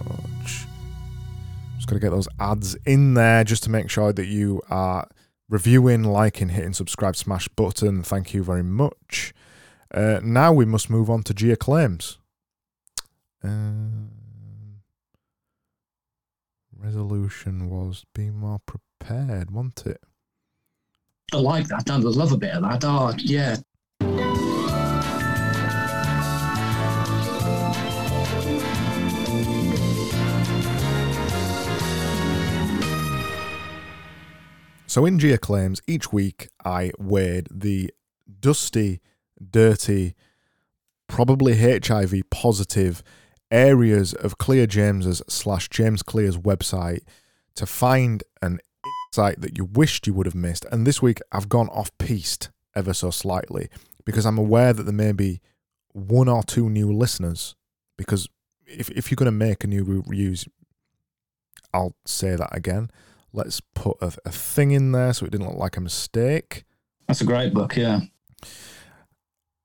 Got 1.91 1.97
to 1.97 2.01
get 2.01 2.11
those 2.11 2.29
ads 2.39 2.77
in 2.87 3.15
there 3.15 3.43
just 3.43 3.65
to 3.65 3.71
make 3.71 3.91
sure 3.91 4.13
that 4.13 4.27
you 4.27 4.63
are 4.71 5.09
reviewing, 5.49 6.05
liking, 6.05 6.51
hitting 6.51 6.73
subscribe, 6.73 7.17
smash 7.17 7.49
button. 7.49 8.05
Thank 8.05 8.33
you 8.33 8.45
very 8.45 8.63
much. 8.63 9.35
Uh, 9.93 10.21
now 10.23 10.53
we 10.53 10.65
must 10.65 10.89
move 10.89 11.11
on 11.11 11.25
to 11.25 11.35
Jear 11.35 11.57
claims. 11.57 12.19
Um, 13.43 14.11
resolution 16.79 17.69
was 17.69 18.05
be 18.15 18.31
more 18.31 18.61
prepared, 18.61 19.51
wasn't 19.51 19.87
it? 19.87 20.01
I 21.33 21.39
like 21.39 21.67
that. 21.67 21.91
I 21.91 21.97
love 21.97 22.31
a 22.31 22.37
bit 22.37 22.55
of 22.55 22.63
that. 22.63 22.85
Oh, 22.85 23.13
yeah. 23.19 23.57
So 34.91 35.07
in 35.07 35.21
Jear 35.21 35.39
claims, 35.39 35.81
each 35.87 36.13
week 36.13 36.49
I 36.65 36.91
weighed 36.99 37.47
the 37.49 37.93
dusty, 38.41 39.01
dirty, 39.41 40.17
probably 41.07 41.55
HIV 41.59 42.29
positive 42.29 43.05
areas 43.53 44.15
of 44.15 44.39
Clear 44.39 44.67
James's 44.67 45.23
slash 45.29 45.69
James 45.69 46.03
Clear's 46.03 46.37
website 46.37 47.03
to 47.55 47.67
find 47.67 48.25
an 48.43 48.59
insight 49.13 49.41
that 49.43 49.57
you 49.57 49.67
wished 49.67 50.09
you 50.09 50.15
would 50.15 50.27
have 50.27 50.35
missed. 50.35 50.67
And 50.73 50.85
this 50.85 51.01
week 51.01 51.21
I've 51.31 51.49
gone 51.49 51.69
off 51.69 51.97
piste 51.99 52.51
ever 52.75 52.93
so 52.93 53.13
slightly 53.13 53.69
because 54.05 54.27
I'm 54.27 54.39
aware 54.39 54.73
that 54.73 54.83
there 54.83 54.93
may 54.93 55.13
be 55.13 55.41
one 55.93 56.29
or 56.29 56.43
two 56.43 56.69
new 56.69 56.93
listeners. 56.93 57.55
Because 57.97 58.29
if 58.67 58.91
if 58.91 59.09
you're 59.09 59.15
going 59.15 59.27
to 59.27 59.31
make 59.31 59.63
a 59.63 59.69
new 59.69 59.85
reviews, 59.85 60.47
I'll 61.73 61.95
say 62.05 62.35
that 62.35 62.49
again. 62.51 62.91
Let's 63.33 63.61
put 63.61 63.97
a, 64.01 64.13
a 64.25 64.31
thing 64.31 64.71
in 64.73 64.93
there 64.93 65.13
so 65.13 65.27
it 65.27 65.33
didn't 65.33 65.49
look 65.49 65.59
like 65.59 65.77
a 65.77 65.81
mistake. 65.81 66.65
That's 67.07 67.21
a 67.21 67.25
great 67.25 67.55
book, 67.55 67.77
yeah. 67.77 68.01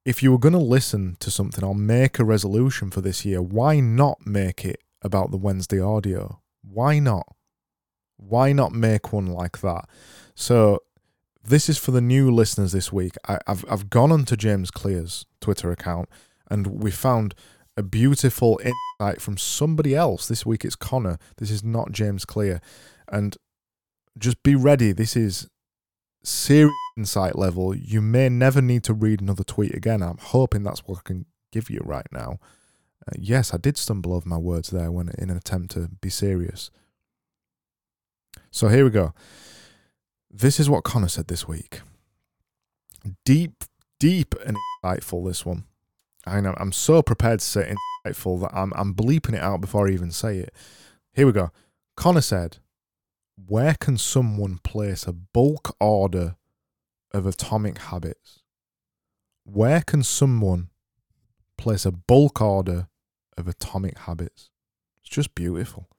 If 0.03 0.21
you 0.21 0.31
were 0.31 0.37
going 0.37 0.53
to 0.53 0.59
listen 0.59 1.17
to 1.19 1.31
something 1.31 1.63
or 1.63 1.73
make 1.73 2.19
a 2.19 2.23
resolution 2.23 2.91
for 2.91 3.01
this 3.01 3.25
year, 3.25 3.41
why 3.41 3.79
not 3.79 4.25
make 4.25 4.63
it 4.63 4.79
about 5.01 5.31
the 5.31 5.37
Wednesday 5.37 5.79
audio? 5.79 6.41
Why 6.61 6.99
not? 6.99 7.27
Why 8.17 8.53
not 8.53 8.71
make 8.71 9.11
one 9.11 9.27
like 9.27 9.61
that? 9.61 9.85
So 10.35 10.79
this 11.43 11.69
is 11.69 11.77
for 11.77 11.91
the 11.91 12.01
new 12.01 12.31
listeners 12.31 12.71
this 12.71 12.91
week. 12.91 13.15
I, 13.27 13.39
have 13.47 13.65
I've 13.69 13.89
gone 13.89 14.11
onto 14.11 14.35
James 14.35 14.71
Clear's 14.71 15.25
Twitter 15.41 15.71
account 15.71 16.09
and 16.49 16.67
we 16.67 16.91
found 16.91 17.35
a 17.77 17.83
beautiful 17.83 18.59
insight 18.63 19.21
from 19.21 19.37
somebody 19.37 19.95
else. 19.95 20.27
This 20.27 20.45
week 20.45 20.65
it's 20.65 20.75
Connor. 20.75 21.17
This 21.37 21.51
is 21.51 21.63
not 21.63 21.91
James 21.91 22.25
Clear. 22.25 22.61
And 23.07 23.37
just 24.17 24.41
be 24.43 24.55
ready. 24.55 24.91
This 24.91 25.15
is 25.15 25.47
serious 26.23 26.73
insight 26.97 27.37
level. 27.37 27.75
You 27.75 28.01
may 28.01 28.29
never 28.29 28.61
need 28.61 28.83
to 28.85 28.93
read 28.93 29.21
another 29.21 29.43
tweet 29.43 29.73
again. 29.73 30.01
I'm 30.01 30.17
hoping 30.17 30.63
that's 30.63 30.81
what 30.87 30.99
I 30.99 31.01
can 31.03 31.25
give 31.51 31.69
you 31.69 31.81
right 31.83 32.07
now. 32.11 32.39
Uh, 33.07 33.13
yes, 33.17 33.53
I 33.53 33.57
did 33.57 33.77
stumble 33.77 34.13
over 34.13 34.27
my 34.27 34.37
words 34.37 34.69
there 34.69 34.91
when 34.91 35.09
in 35.17 35.29
an 35.29 35.37
attempt 35.37 35.71
to 35.71 35.89
be 36.01 36.09
serious. 36.09 36.71
So 38.51 38.69
here 38.69 38.85
we 38.85 38.89
go. 38.89 39.13
This 40.31 40.59
is 40.59 40.69
what 40.69 40.83
Connor 40.83 41.07
said 41.07 41.27
this 41.27 41.47
week. 41.47 41.81
Deep, 43.23 43.63
deep 43.99 44.33
and 44.45 44.57
insightful. 44.83 45.25
This 45.25 45.45
one. 45.45 45.65
I 46.25 46.41
know. 46.41 46.55
I'm 46.57 46.71
so 46.71 47.01
prepared 47.03 47.39
to 47.39 47.45
say 47.45 47.75
insightful 48.05 48.41
that 48.41 48.51
I'm 48.53 48.73
I'm 48.75 48.95
bleeping 48.95 49.35
it 49.35 49.41
out 49.41 49.61
before 49.61 49.87
I 49.87 49.91
even 49.91 50.11
say 50.11 50.39
it. 50.39 50.53
Here 51.13 51.25
we 51.25 51.31
go. 51.31 51.51
Connor 51.95 52.21
said, 52.21 52.57
"Where 53.37 53.75
can 53.75 53.97
someone 53.97 54.59
place 54.63 55.05
a 55.05 55.13
bulk 55.13 55.75
order 55.79 56.37
of 57.11 57.25
Atomic 57.25 57.77
Habits? 57.77 58.39
Where 59.43 59.81
can 59.81 60.03
someone 60.03 60.69
place 61.57 61.85
a 61.85 61.91
bulk 61.91 62.41
order 62.41 62.87
of 63.37 63.47
Atomic 63.47 63.97
Habits? 63.99 64.49
It's 65.01 65.09
just 65.09 65.35
beautiful." 65.35 65.89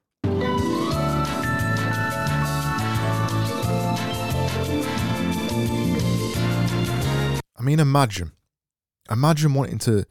I 7.59 7.61
mean, 7.61 7.79
imagine, 7.79 8.31
imagine 9.09 9.53
wanting 9.53 9.79
to 9.79 10.05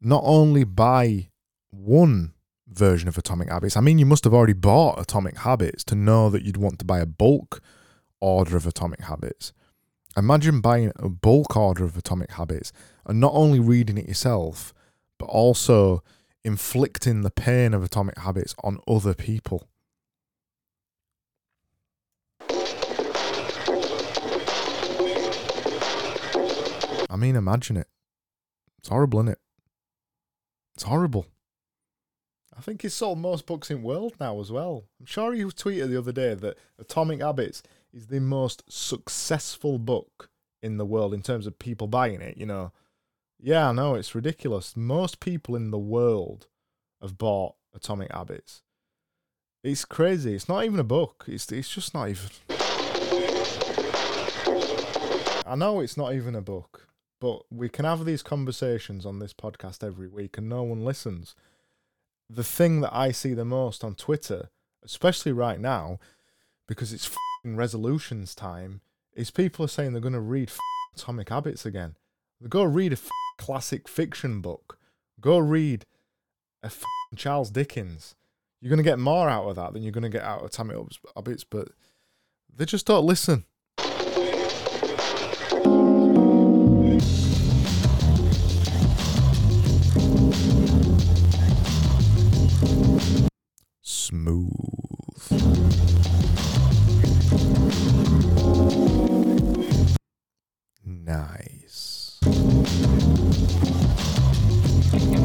not 0.00 0.22
only 0.24 0.64
buy 0.64 1.30
one 1.70 2.34
version 2.70 3.08
of 3.08 3.18
Atomic 3.18 3.48
Habits. 3.48 3.76
I 3.76 3.80
mean, 3.80 3.98
you 3.98 4.06
must 4.06 4.24
have 4.24 4.34
already 4.34 4.52
bought 4.52 5.00
Atomic 5.00 5.38
Habits 5.38 5.84
to 5.84 5.94
know 5.94 6.30
that 6.30 6.42
you'd 6.42 6.56
want 6.56 6.78
to 6.78 6.84
buy 6.84 7.00
a 7.00 7.06
bulk 7.06 7.60
order 8.20 8.56
of 8.56 8.66
Atomic 8.66 9.02
Habits. 9.02 9.52
Imagine 10.16 10.60
buying 10.60 10.92
a 10.96 11.08
bulk 11.08 11.56
order 11.56 11.84
of 11.84 11.96
Atomic 11.96 12.32
Habits 12.32 12.72
and 13.06 13.20
not 13.20 13.32
only 13.34 13.60
reading 13.60 13.98
it 13.98 14.08
yourself, 14.08 14.74
but 15.18 15.26
also 15.26 16.02
inflicting 16.44 17.22
the 17.22 17.30
pain 17.30 17.74
of 17.74 17.82
Atomic 17.82 18.18
Habits 18.18 18.54
on 18.64 18.80
other 18.88 19.14
people. 19.14 19.68
I 27.08 27.16
mean, 27.16 27.36
imagine 27.36 27.76
it. 27.76 27.88
It's 28.78 28.88
horrible, 28.88 29.18
isn't 29.20 29.32
it? 29.32 29.38
It's 30.74 30.84
horrible. 30.84 31.26
I 32.60 32.62
think 32.62 32.82
he's 32.82 32.92
sold 32.92 33.18
most 33.18 33.46
books 33.46 33.70
in 33.70 33.80
the 33.80 33.86
world 33.86 34.16
now 34.20 34.38
as 34.38 34.52
well. 34.52 34.84
I'm 35.00 35.06
sure 35.06 35.32
he 35.32 35.44
tweeted 35.44 35.88
the 35.88 35.98
other 35.98 36.12
day 36.12 36.34
that 36.34 36.58
Atomic 36.78 37.22
Habits 37.22 37.62
is 37.90 38.08
the 38.08 38.20
most 38.20 38.64
successful 38.68 39.78
book 39.78 40.28
in 40.62 40.76
the 40.76 40.84
world 40.84 41.14
in 41.14 41.22
terms 41.22 41.46
of 41.46 41.58
people 41.58 41.86
buying 41.86 42.20
it. 42.20 42.36
You 42.36 42.44
know, 42.44 42.72
yeah, 43.38 43.70
I 43.70 43.72
know 43.72 43.94
it's 43.94 44.14
ridiculous. 44.14 44.76
Most 44.76 45.20
people 45.20 45.56
in 45.56 45.70
the 45.70 45.78
world 45.78 46.48
have 47.00 47.16
bought 47.16 47.54
Atomic 47.74 48.12
Habits. 48.12 48.60
It's 49.64 49.86
crazy. 49.86 50.34
It's 50.34 50.46
not 50.46 50.66
even 50.66 50.78
a 50.78 50.84
book. 50.84 51.24
It's 51.28 51.50
it's 51.50 51.70
just 51.70 51.94
not 51.94 52.10
even. 52.10 52.28
I 55.46 55.54
know 55.56 55.80
it's 55.80 55.96
not 55.96 56.12
even 56.12 56.34
a 56.34 56.42
book, 56.42 56.88
but 57.22 57.40
we 57.50 57.70
can 57.70 57.86
have 57.86 58.04
these 58.04 58.22
conversations 58.22 59.06
on 59.06 59.18
this 59.18 59.32
podcast 59.32 59.82
every 59.82 60.08
week 60.08 60.36
and 60.36 60.46
no 60.46 60.62
one 60.62 60.84
listens. 60.84 61.34
The 62.32 62.44
thing 62.44 62.80
that 62.80 62.94
I 62.94 63.10
see 63.10 63.34
the 63.34 63.44
most 63.44 63.82
on 63.82 63.96
Twitter, 63.96 64.50
especially 64.84 65.32
right 65.32 65.58
now, 65.58 65.98
because 66.68 66.92
it's 66.92 67.10
resolutions 67.44 68.36
time, 68.36 68.82
is 69.14 69.32
people 69.32 69.64
are 69.64 69.68
saying 69.68 69.92
they're 69.92 70.00
going 70.00 70.12
to 70.12 70.20
read 70.20 70.52
Atomic 70.94 71.28
Habits 71.28 71.66
again. 71.66 71.96
Go 72.48 72.62
read 72.62 72.92
a 72.92 72.98
classic 73.36 73.88
fiction 73.88 74.40
book. 74.40 74.78
Go 75.20 75.38
read 75.38 75.84
a 76.62 76.70
Charles 77.16 77.50
Dickens. 77.50 78.14
You're 78.60 78.70
going 78.70 78.76
to 78.76 78.88
get 78.88 79.00
more 79.00 79.28
out 79.28 79.48
of 79.48 79.56
that 79.56 79.72
than 79.72 79.82
you're 79.82 79.90
going 79.90 80.02
to 80.02 80.08
get 80.08 80.22
out 80.22 80.40
of 80.40 80.46
Atomic 80.46 80.76
Habits, 81.16 81.42
but 81.42 81.68
they 82.54 82.64
just 82.64 82.86
don't 82.86 83.04
listen. 83.04 83.44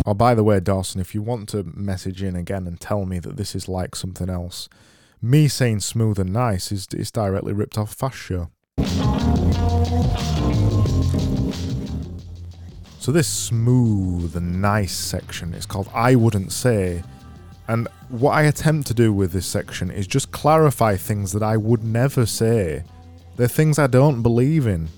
Oh, 0.07 0.13
by 0.13 0.35
the 0.35 0.43
way, 0.43 0.59
Dawson, 0.59 1.01
if 1.01 1.15
you 1.15 1.23
want 1.23 1.49
to 1.49 1.63
message 1.63 2.21
in 2.21 2.35
again 2.35 2.67
and 2.67 2.79
tell 2.79 3.05
me 3.05 3.17
that 3.17 3.37
this 3.37 3.55
is 3.55 3.67
like 3.67 3.95
something 3.95 4.29
else, 4.29 4.69
me 5.19 5.47
saying 5.47 5.79
smooth 5.79 6.19
and 6.19 6.31
nice 6.31 6.71
is, 6.71 6.87
is 6.93 7.09
directly 7.09 7.53
ripped 7.53 7.75
off 7.75 7.95
Fast 7.95 8.17
Show. 8.17 8.49
So 12.99 13.11
this 13.11 13.27
smooth 13.27 14.35
and 14.35 14.61
nice 14.61 14.93
section 14.93 15.55
is 15.55 15.65
called 15.65 15.89
I 15.91 16.13
Wouldn't 16.13 16.51
Say. 16.51 17.01
And 17.67 17.87
what 18.09 18.33
I 18.33 18.43
attempt 18.43 18.87
to 18.89 18.93
do 18.93 19.11
with 19.11 19.31
this 19.31 19.47
section 19.47 19.89
is 19.89 20.05
just 20.05 20.31
clarify 20.31 20.97
things 20.97 21.31
that 21.31 21.41
I 21.41 21.57
would 21.57 21.83
never 21.83 22.27
say. 22.27 22.83
They're 23.37 23.47
things 23.47 23.79
I 23.79 23.87
don't 23.87 24.21
believe 24.21 24.67
in. 24.67 24.89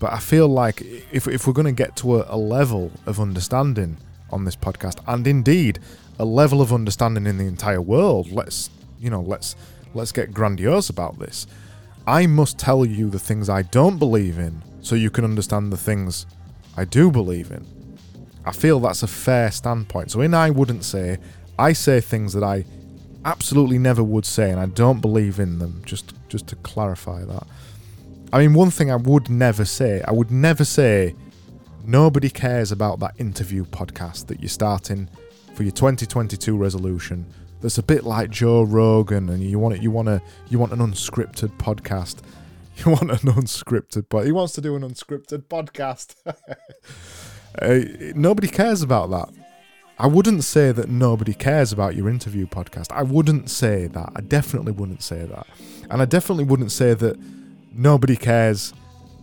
But 0.00 0.12
I 0.12 0.18
feel 0.18 0.48
like 0.48 0.82
if, 1.12 1.28
if 1.28 1.46
we're 1.46 1.52
going 1.52 1.66
to 1.66 1.72
get 1.72 1.94
to 1.96 2.16
a, 2.16 2.34
a 2.34 2.36
level 2.36 2.90
of 3.06 3.20
understanding 3.20 3.96
on 4.32 4.44
this 4.44 4.56
podcast, 4.56 5.00
and 5.06 5.26
indeed 5.26 5.78
a 6.18 6.24
level 6.24 6.60
of 6.60 6.72
understanding 6.72 7.26
in 7.26 7.38
the 7.38 7.46
entire 7.46 7.80
world, 7.80 8.30
let's 8.30 8.70
you 8.98 9.10
know 9.10 9.22
let's 9.22 9.56
let's 9.94 10.12
get 10.12 10.32
grandiose 10.32 10.88
about 10.88 11.18
this. 11.18 11.46
I 12.06 12.26
must 12.26 12.58
tell 12.58 12.84
you 12.84 13.08
the 13.10 13.18
things 13.18 13.48
I 13.48 13.62
don't 13.62 13.98
believe 13.98 14.38
in, 14.38 14.62
so 14.82 14.94
you 14.94 15.10
can 15.10 15.24
understand 15.24 15.72
the 15.72 15.76
things 15.76 16.26
I 16.76 16.84
do 16.84 17.10
believe 17.10 17.50
in. 17.50 17.66
I 18.44 18.52
feel 18.52 18.80
that's 18.80 19.02
a 19.02 19.06
fair 19.06 19.50
standpoint. 19.50 20.10
So 20.10 20.20
in 20.20 20.34
I 20.34 20.50
wouldn't 20.50 20.84
say, 20.84 21.18
I 21.58 21.72
say 21.72 22.00
things 22.00 22.32
that 22.32 22.42
I 22.42 22.64
absolutely 23.24 23.78
never 23.78 24.02
would 24.02 24.24
say, 24.24 24.50
and 24.50 24.58
I 24.58 24.66
don't 24.66 25.00
believe 25.00 25.38
in 25.38 25.58
them. 25.58 25.82
Just 25.84 26.14
just 26.28 26.46
to 26.48 26.56
clarify 26.56 27.24
that. 27.24 27.46
I 28.32 28.38
mean, 28.38 28.54
one 28.54 28.70
thing 28.70 28.90
I 28.90 28.96
would 28.96 29.28
never 29.28 29.64
say, 29.64 30.02
I 30.06 30.12
would 30.12 30.30
never 30.30 30.64
say, 30.64 31.14
nobody 31.84 32.30
cares 32.30 32.72
about 32.72 33.00
that 33.00 33.14
interview 33.18 33.64
podcast 33.64 34.26
that 34.26 34.40
you're 34.40 34.48
starting 34.48 35.08
for 35.54 35.62
your 35.62 35.72
2022 35.72 36.56
resolution. 36.56 37.26
That's 37.60 37.78
a 37.78 37.82
bit 37.82 38.04
like 38.04 38.30
Joe 38.30 38.62
Rogan, 38.62 39.28
and 39.28 39.42
you 39.42 39.58
want 39.58 39.74
it, 39.74 39.82
you 39.82 39.90
want 39.90 40.08
a, 40.08 40.22
you 40.48 40.58
want 40.58 40.72
an 40.72 40.78
unscripted 40.78 41.56
podcast. 41.56 42.18
You 42.76 42.92
want 42.92 43.10
an 43.10 43.18
unscripted, 43.18 44.06
but 44.08 44.24
he 44.24 44.32
wants 44.32 44.54
to 44.54 44.62
do 44.62 44.74
an 44.74 44.80
unscripted 44.80 45.42
podcast. 45.48 46.14
uh, 47.60 48.12
nobody 48.16 48.48
cares 48.48 48.80
about 48.80 49.10
that. 49.10 49.28
I 49.98 50.06
wouldn't 50.06 50.44
say 50.44 50.72
that 50.72 50.88
nobody 50.88 51.34
cares 51.34 51.72
about 51.72 51.94
your 51.94 52.08
interview 52.08 52.46
podcast. 52.46 52.90
I 52.90 53.02
wouldn't 53.02 53.50
say 53.50 53.86
that. 53.88 54.12
I 54.16 54.22
definitely 54.22 54.72
wouldn't 54.72 55.02
say 55.02 55.26
that. 55.26 55.46
And 55.90 56.00
I 56.00 56.06
definitely 56.06 56.44
wouldn't 56.44 56.72
say 56.72 56.94
that 56.94 57.18
nobody 57.70 58.16
cares 58.16 58.72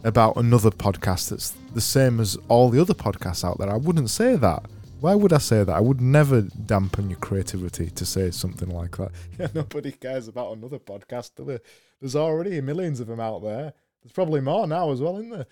about 0.03 0.38
another 0.38 0.69
podcast 0.69 1.29
that's 1.29 1.51
the 1.73 1.81
same 1.81 2.19
as 2.19 2.38
all 2.47 2.69
the 2.69 2.79
other 2.81 2.93
podcasts 2.93 3.43
out 3.43 3.57
there. 3.57 3.69
I 3.69 3.77
wouldn't 3.77 4.10
say 4.10 4.36
that. 4.36 4.63
Why 4.99 5.13
would 5.13 5.31
I 5.31 5.38
say 5.38 5.63
that? 5.63 5.75
I 5.75 5.79
would 5.79 6.01
never 6.01 6.41
dampen 6.41 7.10
your 7.10 7.19
creativity 7.19 7.89
to 7.91 8.05
say 8.05 8.31
something 8.31 8.69
like 8.69 8.97
that. 8.97 9.12
Yeah, 9.39 9.47
nobody 9.53 9.91
cares 9.91 10.27
about 10.27 10.57
another 10.57 10.79
podcast, 10.79 11.31
do 11.36 11.45
they? 11.45 11.60
There's 11.99 12.15
already 12.15 12.60
millions 12.62 12.99
of 12.99 13.07
them 13.07 13.19
out 13.19 13.43
there. 13.43 13.73
There's 14.03 14.13
probably 14.13 14.41
more 14.41 14.65
now 14.65 14.91
as 14.91 15.01
well, 15.01 15.17
isn't 15.17 15.29
there? 15.29 15.45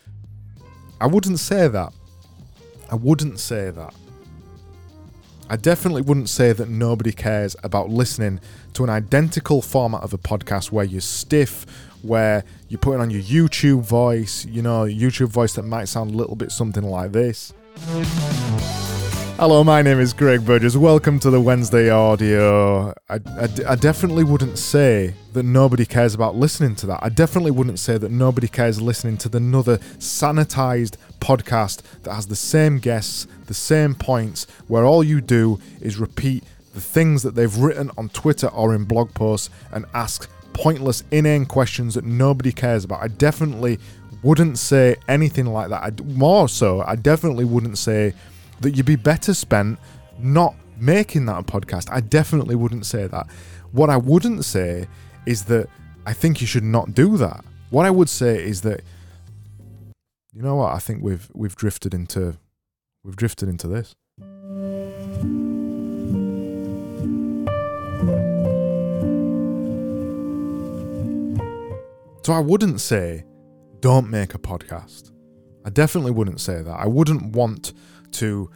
I 0.99 1.07
wouldn't 1.07 1.39
say 1.39 1.67
that. 1.67 1.93
I 2.91 2.95
wouldn't 2.95 3.39
say 3.39 3.69
that. 3.69 3.93
I 5.47 5.57
definitely 5.57 6.01
wouldn't 6.01 6.29
say 6.29 6.53
that 6.53 6.69
nobody 6.69 7.11
cares 7.11 7.55
about 7.63 7.89
listening 7.89 8.39
to 8.73 8.83
an 8.83 8.89
identical 8.89 9.61
format 9.61 10.01
of 10.01 10.11
a 10.11 10.17
podcast 10.17 10.71
where 10.71 10.85
you're 10.85 11.01
stiff, 11.01 11.67
where 12.05 12.43
you 12.69 12.77
put 12.77 12.95
it 12.95 13.01
on 13.01 13.09
your 13.09 13.21
YouTube 13.21 13.81
voice, 13.81 14.45
you 14.45 14.61
know, 14.61 14.83
YouTube 14.83 15.29
voice 15.29 15.53
that 15.53 15.63
might 15.63 15.85
sound 15.85 16.11
a 16.11 16.17
little 16.17 16.35
bit 16.35 16.51
something 16.51 16.83
like 16.83 17.11
this. 17.11 17.53
Hello, 19.37 19.65
my 19.65 19.81
name 19.81 19.99
is 19.99 20.13
Craig 20.13 20.45
Burgess. 20.45 20.77
Welcome 20.77 21.19
to 21.19 21.29
the 21.29 21.41
Wednesday 21.41 21.89
audio. 21.89 22.93
I, 23.09 23.15
I, 23.15 23.49
I, 23.67 23.75
definitely 23.75 24.23
wouldn't 24.23 24.57
say 24.57 25.13
that 25.33 25.43
nobody 25.43 25.85
cares 25.85 26.13
about 26.13 26.35
listening 26.35 26.75
to 26.77 26.85
that. 26.85 26.99
I 27.03 27.09
definitely 27.09 27.51
wouldn't 27.51 27.79
say 27.79 27.97
that 27.97 28.11
nobody 28.11 28.47
cares 28.47 28.81
listening 28.81 29.17
to 29.17 29.35
another 29.35 29.79
sanitized 29.97 30.95
podcast 31.19 31.81
that 32.03 32.13
has 32.13 32.27
the 32.27 32.35
same 32.35 32.79
guests, 32.79 33.27
the 33.47 33.53
same 33.53 33.93
points, 33.93 34.47
where 34.67 34.85
all 34.85 35.03
you 35.03 35.19
do 35.19 35.59
is 35.81 35.97
repeat 35.97 36.45
the 36.73 36.79
things 36.81 37.23
that 37.23 37.35
they've 37.35 37.57
written 37.57 37.91
on 37.97 38.07
Twitter 38.09 38.47
or 38.47 38.73
in 38.73 38.85
blog 38.85 39.13
posts 39.13 39.49
and 39.73 39.85
ask 39.93 40.29
pointless, 40.55 41.03
inane 41.11 41.45
questions 41.45 41.95
that 41.95 42.05
nobody 42.05 42.51
cares 42.51 42.83
about. 42.83 43.01
I 43.01 43.07
definitely 43.07 43.79
wouldn't 44.23 44.57
say 44.57 44.95
anything 45.07 45.45
like 45.45 45.69
that. 45.69 45.83
I, 45.83 46.03
more 46.03 46.49
so, 46.49 46.81
I 46.81 46.95
definitely 46.95 47.45
wouldn't 47.45 47.77
say 47.77 48.13
that 48.61 48.71
you'd 48.71 48.85
be 48.85 48.95
better 48.95 49.33
spent 49.33 49.77
not 50.19 50.55
making 50.77 51.25
that 51.25 51.39
a 51.39 51.43
podcast. 51.43 51.89
I 51.91 51.99
definitely 51.99 52.55
wouldn't 52.55 52.85
say 52.85 53.07
that. 53.07 53.27
What 53.71 53.89
I 53.89 53.97
wouldn't 53.97 54.45
say 54.45 54.87
is 55.25 55.43
that 55.45 55.67
I 56.05 56.13
think 56.13 56.41
you 56.41 56.47
should 56.47 56.63
not 56.63 56.93
do 56.93 57.17
that. 57.17 57.43
What 57.69 57.85
I 57.85 57.91
would 57.91 58.09
say 58.09 58.43
is 58.43 58.61
that 58.61 58.81
you 60.33 60.41
know 60.41 60.55
what? 60.55 60.73
I 60.73 60.79
think 60.79 61.01
we've 61.01 61.29
we've 61.33 61.55
drifted 61.55 61.93
into 61.93 62.37
we've 63.03 63.15
drifted 63.15 63.47
into 63.47 63.67
this. 63.67 63.95
So 72.25 72.33
I 72.33 72.39
wouldn't 72.39 72.81
say 72.81 73.23
don't 73.81 74.09
make 74.09 74.33
a 74.33 74.39
podcast. 74.39 75.11
I 75.63 75.69
definitely 75.69 76.09
wouldn't 76.09 76.41
say 76.41 76.63
that. 76.63 76.73
I 76.73 76.87
wouldn't 76.87 77.35
want 77.35 77.73
to 78.13 78.49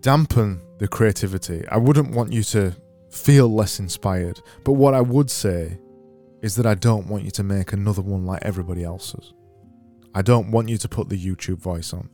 dampen 0.00 0.62
the 0.78 0.88
creativity. 0.88 1.68
I 1.68 1.76
wouldn't 1.76 2.12
want 2.12 2.32
you 2.32 2.42
to 2.44 2.74
feel 3.10 3.54
less 3.54 3.78
inspired. 3.78 4.40
But 4.64 4.72
what 4.72 4.94
I 4.94 5.02
would 5.02 5.30
say 5.30 5.78
is 6.40 6.54
that 6.54 6.64
I 6.64 6.74
don't 6.74 7.08
want 7.08 7.24
you 7.24 7.30
to 7.32 7.42
make 7.42 7.74
another 7.74 8.00
one 8.00 8.24
like 8.24 8.42
everybody 8.42 8.84
else's. 8.84 9.34
I 10.14 10.22
don't 10.22 10.50
want 10.50 10.70
you 10.70 10.78
to 10.78 10.88
put 10.88 11.10
the 11.10 11.22
YouTube 11.22 11.58
voice 11.58 11.92
on. 11.92 12.08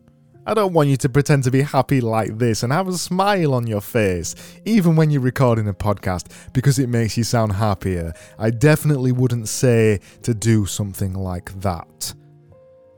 I 0.45 0.55
don't 0.55 0.73
want 0.73 0.89
you 0.89 0.97
to 0.97 1.09
pretend 1.09 1.45
to 1.45 1.53
be 1.53 1.63
happy 1.63 2.01
like 2.01 2.37
this 2.39 2.65
and 2.65 2.73
have 2.73 2.89
a 2.89 2.95
smile 2.95 3.55
on 3.55 3.69
your 3.69 3.81
face, 3.81 4.35
even 4.65 4.97
when 4.97 5.09
you're 5.09 5.21
recording 5.21 5.69
a 5.69 5.73
podcast, 5.73 6.53
because 6.53 6.81
it 6.81 6.89
makes 6.89 7.17
you 7.17 7.23
sound 7.23 7.53
happier. 7.53 8.13
I 8.41 8.51
definitely 8.51 9.13
wouldn't 9.13 9.49
say 9.49 10.01
to 10.23 10.35
do 10.35 10.67
something 10.67 11.15
like 11.15 11.53
that. 11.61 12.13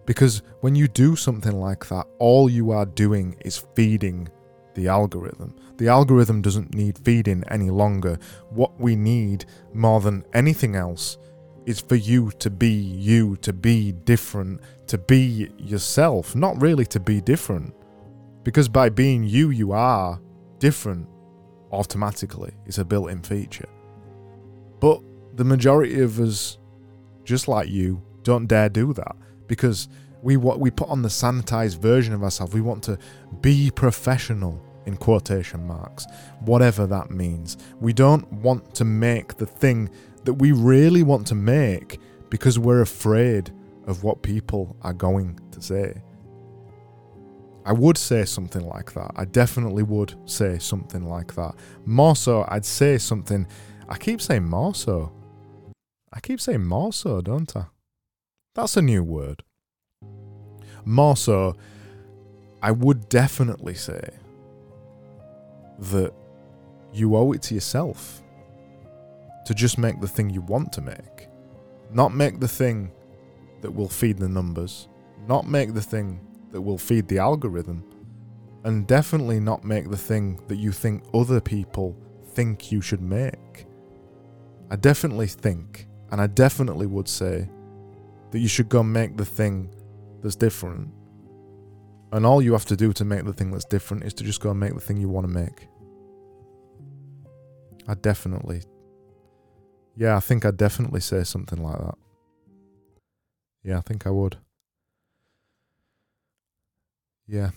Because 0.06 0.40
when 0.60 0.74
you 0.74 0.88
do 0.88 1.16
something 1.16 1.60
like 1.60 1.86
that, 1.88 2.06
all 2.18 2.48
you 2.48 2.70
are 2.70 2.86
doing 2.86 3.36
is 3.44 3.62
feeding 3.74 4.26
the 4.74 4.88
algorithm. 4.88 5.54
The 5.76 5.88
algorithm 5.88 6.40
doesn't 6.40 6.74
need 6.74 6.98
feeding 7.04 7.44
any 7.48 7.68
longer. 7.68 8.18
What 8.48 8.80
we 8.80 8.96
need 8.96 9.44
more 9.74 10.00
than 10.00 10.24
anything 10.32 10.76
else 10.76 11.18
is 11.66 11.80
for 11.80 11.96
you 11.96 12.30
to 12.38 12.48
be 12.48 12.70
you, 12.70 13.36
to 13.36 13.52
be 13.52 13.92
different, 13.92 14.60
to 14.86 14.98
be 14.98 15.50
yourself, 15.58 16.34
not 16.34 16.60
really 16.60 16.86
to 16.86 17.00
be 17.00 17.20
different. 17.20 17.74
Because 18.42 18.68
by 18.68 18.88
being 18.90 19.24
you, 19.24 19.50
you 19.50 19.72
are 19.72 20.20
different 20.58 21.08
automatically. 21.72 22.52
It's 22.66 22.78
a 22.78 22.84
built 22.84 23.10
in 23.10 23.22
feature. 23.22 23.68
But 24.80 25.00
the 25.34 25.44
majority 25.44 26.00
of 26.00 26.20
us, 26.20 26.58
just 27.24 27.48
like 27.48 27.68
you, 27.68 28.02
don't 28.22 28.46
dare 28.46 28.68
do 28.68 28.92
that 28.94 29.16
because 29.46 29.88
we 30.22 30.36
what 30.36 30.58
we 30.58 30.70
put 30.70 30.88
on 30.88 31.02
the 31.02 31.08
sanitized 31.08 31.78
version 31.78 32.14
of 32.14 32.22
ourselves. 32.22 32.54
We 32.54 32.60
want 32.60 32.82
to 32.84 32.98
be 33.40 33.70
professional 33.70 34.60
in 34.86 34.96
quotation 34.96 35.66
marks, 35.66 36.06
whatever 36.40 36.86
that 36.86 37.10
means. 37.10 37.56
We 37.80 37.92
don't 37.92 38.30
want 38.32 38.74
to 38.76 38.84
make 38.84 39.36
the 39.36 39.46
thing 39.46 39.90
that 40.24 40.34
we 40.34 40.52
really 40.52 41.02
want 41.02 41.26
to 41.28 41.34
make 41.34 42.00
because 42.30 42.58
we're 42.58 42.80
afraid 42.80 43.52
of 43.86 44.04
what 44.04 44.22
people 44.22 44.76
are 44.82 44.92
going 44.92 45.38
to 45.50 45.60
say. 45.60 46.02
I 47.66 47.72
would 47.72 47.96
say 47.96 48.24
something 48.24 48.66
like 48.66 48.92
that. 48.92 49.12
I 49.16 49.24
definitely 49.24 49.82
would 49.84 50.14
say 50.26 50.58
something 50.58 51.08
like 51.08 51.34
that. 51.34 51.54
More 51.86 52.14
so, 52.14 52.44
I'd 52.48 52.64
say 52.64 52.98
something. 52.98 53.46
I 53.88 53.96
keep 53.96 54.20
saying 54.20 54.44
more 54.44 54.74
so. 54.74 55.12
I 56.12 56.20
keep 56.20 56.40
saying 56.40 56.64
more 56.64 56.92
so, 56.92 57.22
don't 57.22 57.56
I? 57.56 57.66
That's 58.54 58.76
a 58.76 58.82
new 58.82 59.02
word. 59.02 59.42
More 60.84 61.16
so, 61.16 61.56
I 62.62 62.70
would 62.70 63.08
definitely 63.08 63.74
say 63.74 64.10
that 65.78 66.12
you 66.92 67.16
owe 67.16 67.32
it 67.32 67.42
to 67.42 67.54
yourself 67.54 68.22
to 69.46 69.54
just 69.54 69.78
make 69.78 70.00
the 70.00 70.08
thing 70.08 70.30
you 70.30 70.42
want 70.42 70.72
to 70.74 70.80
make. 70.80 71.28
Not 71.90 72.14
make 72.14 72.40
the 72.40 72.48
thing 72.48 72.92
that 73.64 73.74
will 73.74 73.88
feed 73.88 74.18
the 74.18 74.28
numbers, 74.28 74.88
not 75.26 75.48
make 75.48 75.72
the 75.72 75.80
thing 75.80 76.20
that 76.50 76.60
will 76.60 76.76
feed 76.76 77.08
the 77.08 77.16
algorithm, 77.16 77.82
and 78.64 78.86
definitely 78.86 79.40
not 79.40 79.64
make 79.64 79.90
the 79.90 79.96
thing 79.96 80.38
that 80.48 80.56
you 80.56 80.70
think 80.70 81.02
other 81.14 81.40
people 81.40 81.96
think 82.34 82.70
you 82.70 82.82
should 82.82 83.00
make. 83.00 83.64
I 84.70 84.76
definitely 84.76 85.28
think, 85.28 85.86
and 86.10 86.20
I 86.20 86.26
definitely 86.26 86.84
would 86.84 87.08
say, 87.08 87.48
that 88.32 88.38
you 88.38 88.48
should 88.48 88.68
go 88.68 88.82
make 88.82 89.16
the 89.16 89.24
thing 89.24 89.74
that's 90.20 90.36
different. 90.36 90.90
And 92.12 92.26
all 92.26 92.42
you 92.42 92.52
have 92.52 92.66
to 92.66 92.76
do 92.76 92.92
to 92.92 93.04
make 93.06 93.24
the 93.24 93.32
thing 93.32 93.50
that's 93.50 93.64
different 93.64 94.04
is 94.04 94.12
to 94.14 94.24
just 94.24 94.42
go 94.42 94.50
and 94.50 94.60
make 94.60 94.74
the 94.74 94.80
thing 94.80 94.98
you 94.98 95.08
want 95.08 95.26
to 95.26 95.32
make. 95.32 95.68
I 97.88 97.94
definitely. 97.94 98.62
Yeah, 99.96 100.18
I 100.18 100.20
think 100.20 100.44
I'd 100.44 100.58
definitely 100.58 101.00
say 101.00 101.24
something 101.24 101.62
like 101.62 101.78
that. 101.78 101.94
Yeah, 103.64 103.78
I 103.78 103.80
think 103.80 104.06
I 104.06 104.10
would. 104.10 104.36
Yeah. 107.26 107.50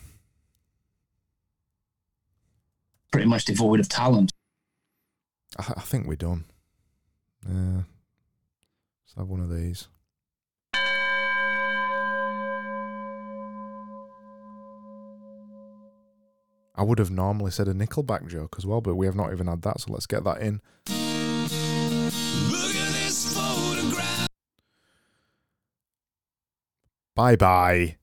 Pretty 3.11 3.27
much 3.27 3.43
devoid 3.43 3.81
of 3.81 3.89
talent. 3.89 4.31
I, 5.59 5.73
I 5.75 5.81
think 5.81 6.07
we're 6.07 6.15
done. 6.15 6.45
Yeah. 7.45 7.81
Let's 9.03 9.15
have 9.17 9.27
one 9.27 9.41
of 9.41 9.53
these. 9.53 9.89
I 16.79 16.83
would 16.83 16.99
have 16.99 17.09
normally 17.09 17.51
said 17.51 17.67
a 17.67 17.73
Nickelback 17.73 18.27
joke 18.27 18.55
as 18.57 18.65
well, 18.65 18.81
but 18.81 18.95
we 18.95 19.07
have 19.07 19.15
not 19.15 19.33
even 19.33 19.47
had 19.47 19.63
that, 19.63 19.81
so 19.81 19.91
let's 19.91 20.05
get 20.05 20.23
that 20.23 20.41
in. 20.41 20.61
Bye 27.17 27.35
bye. 27.35 27.97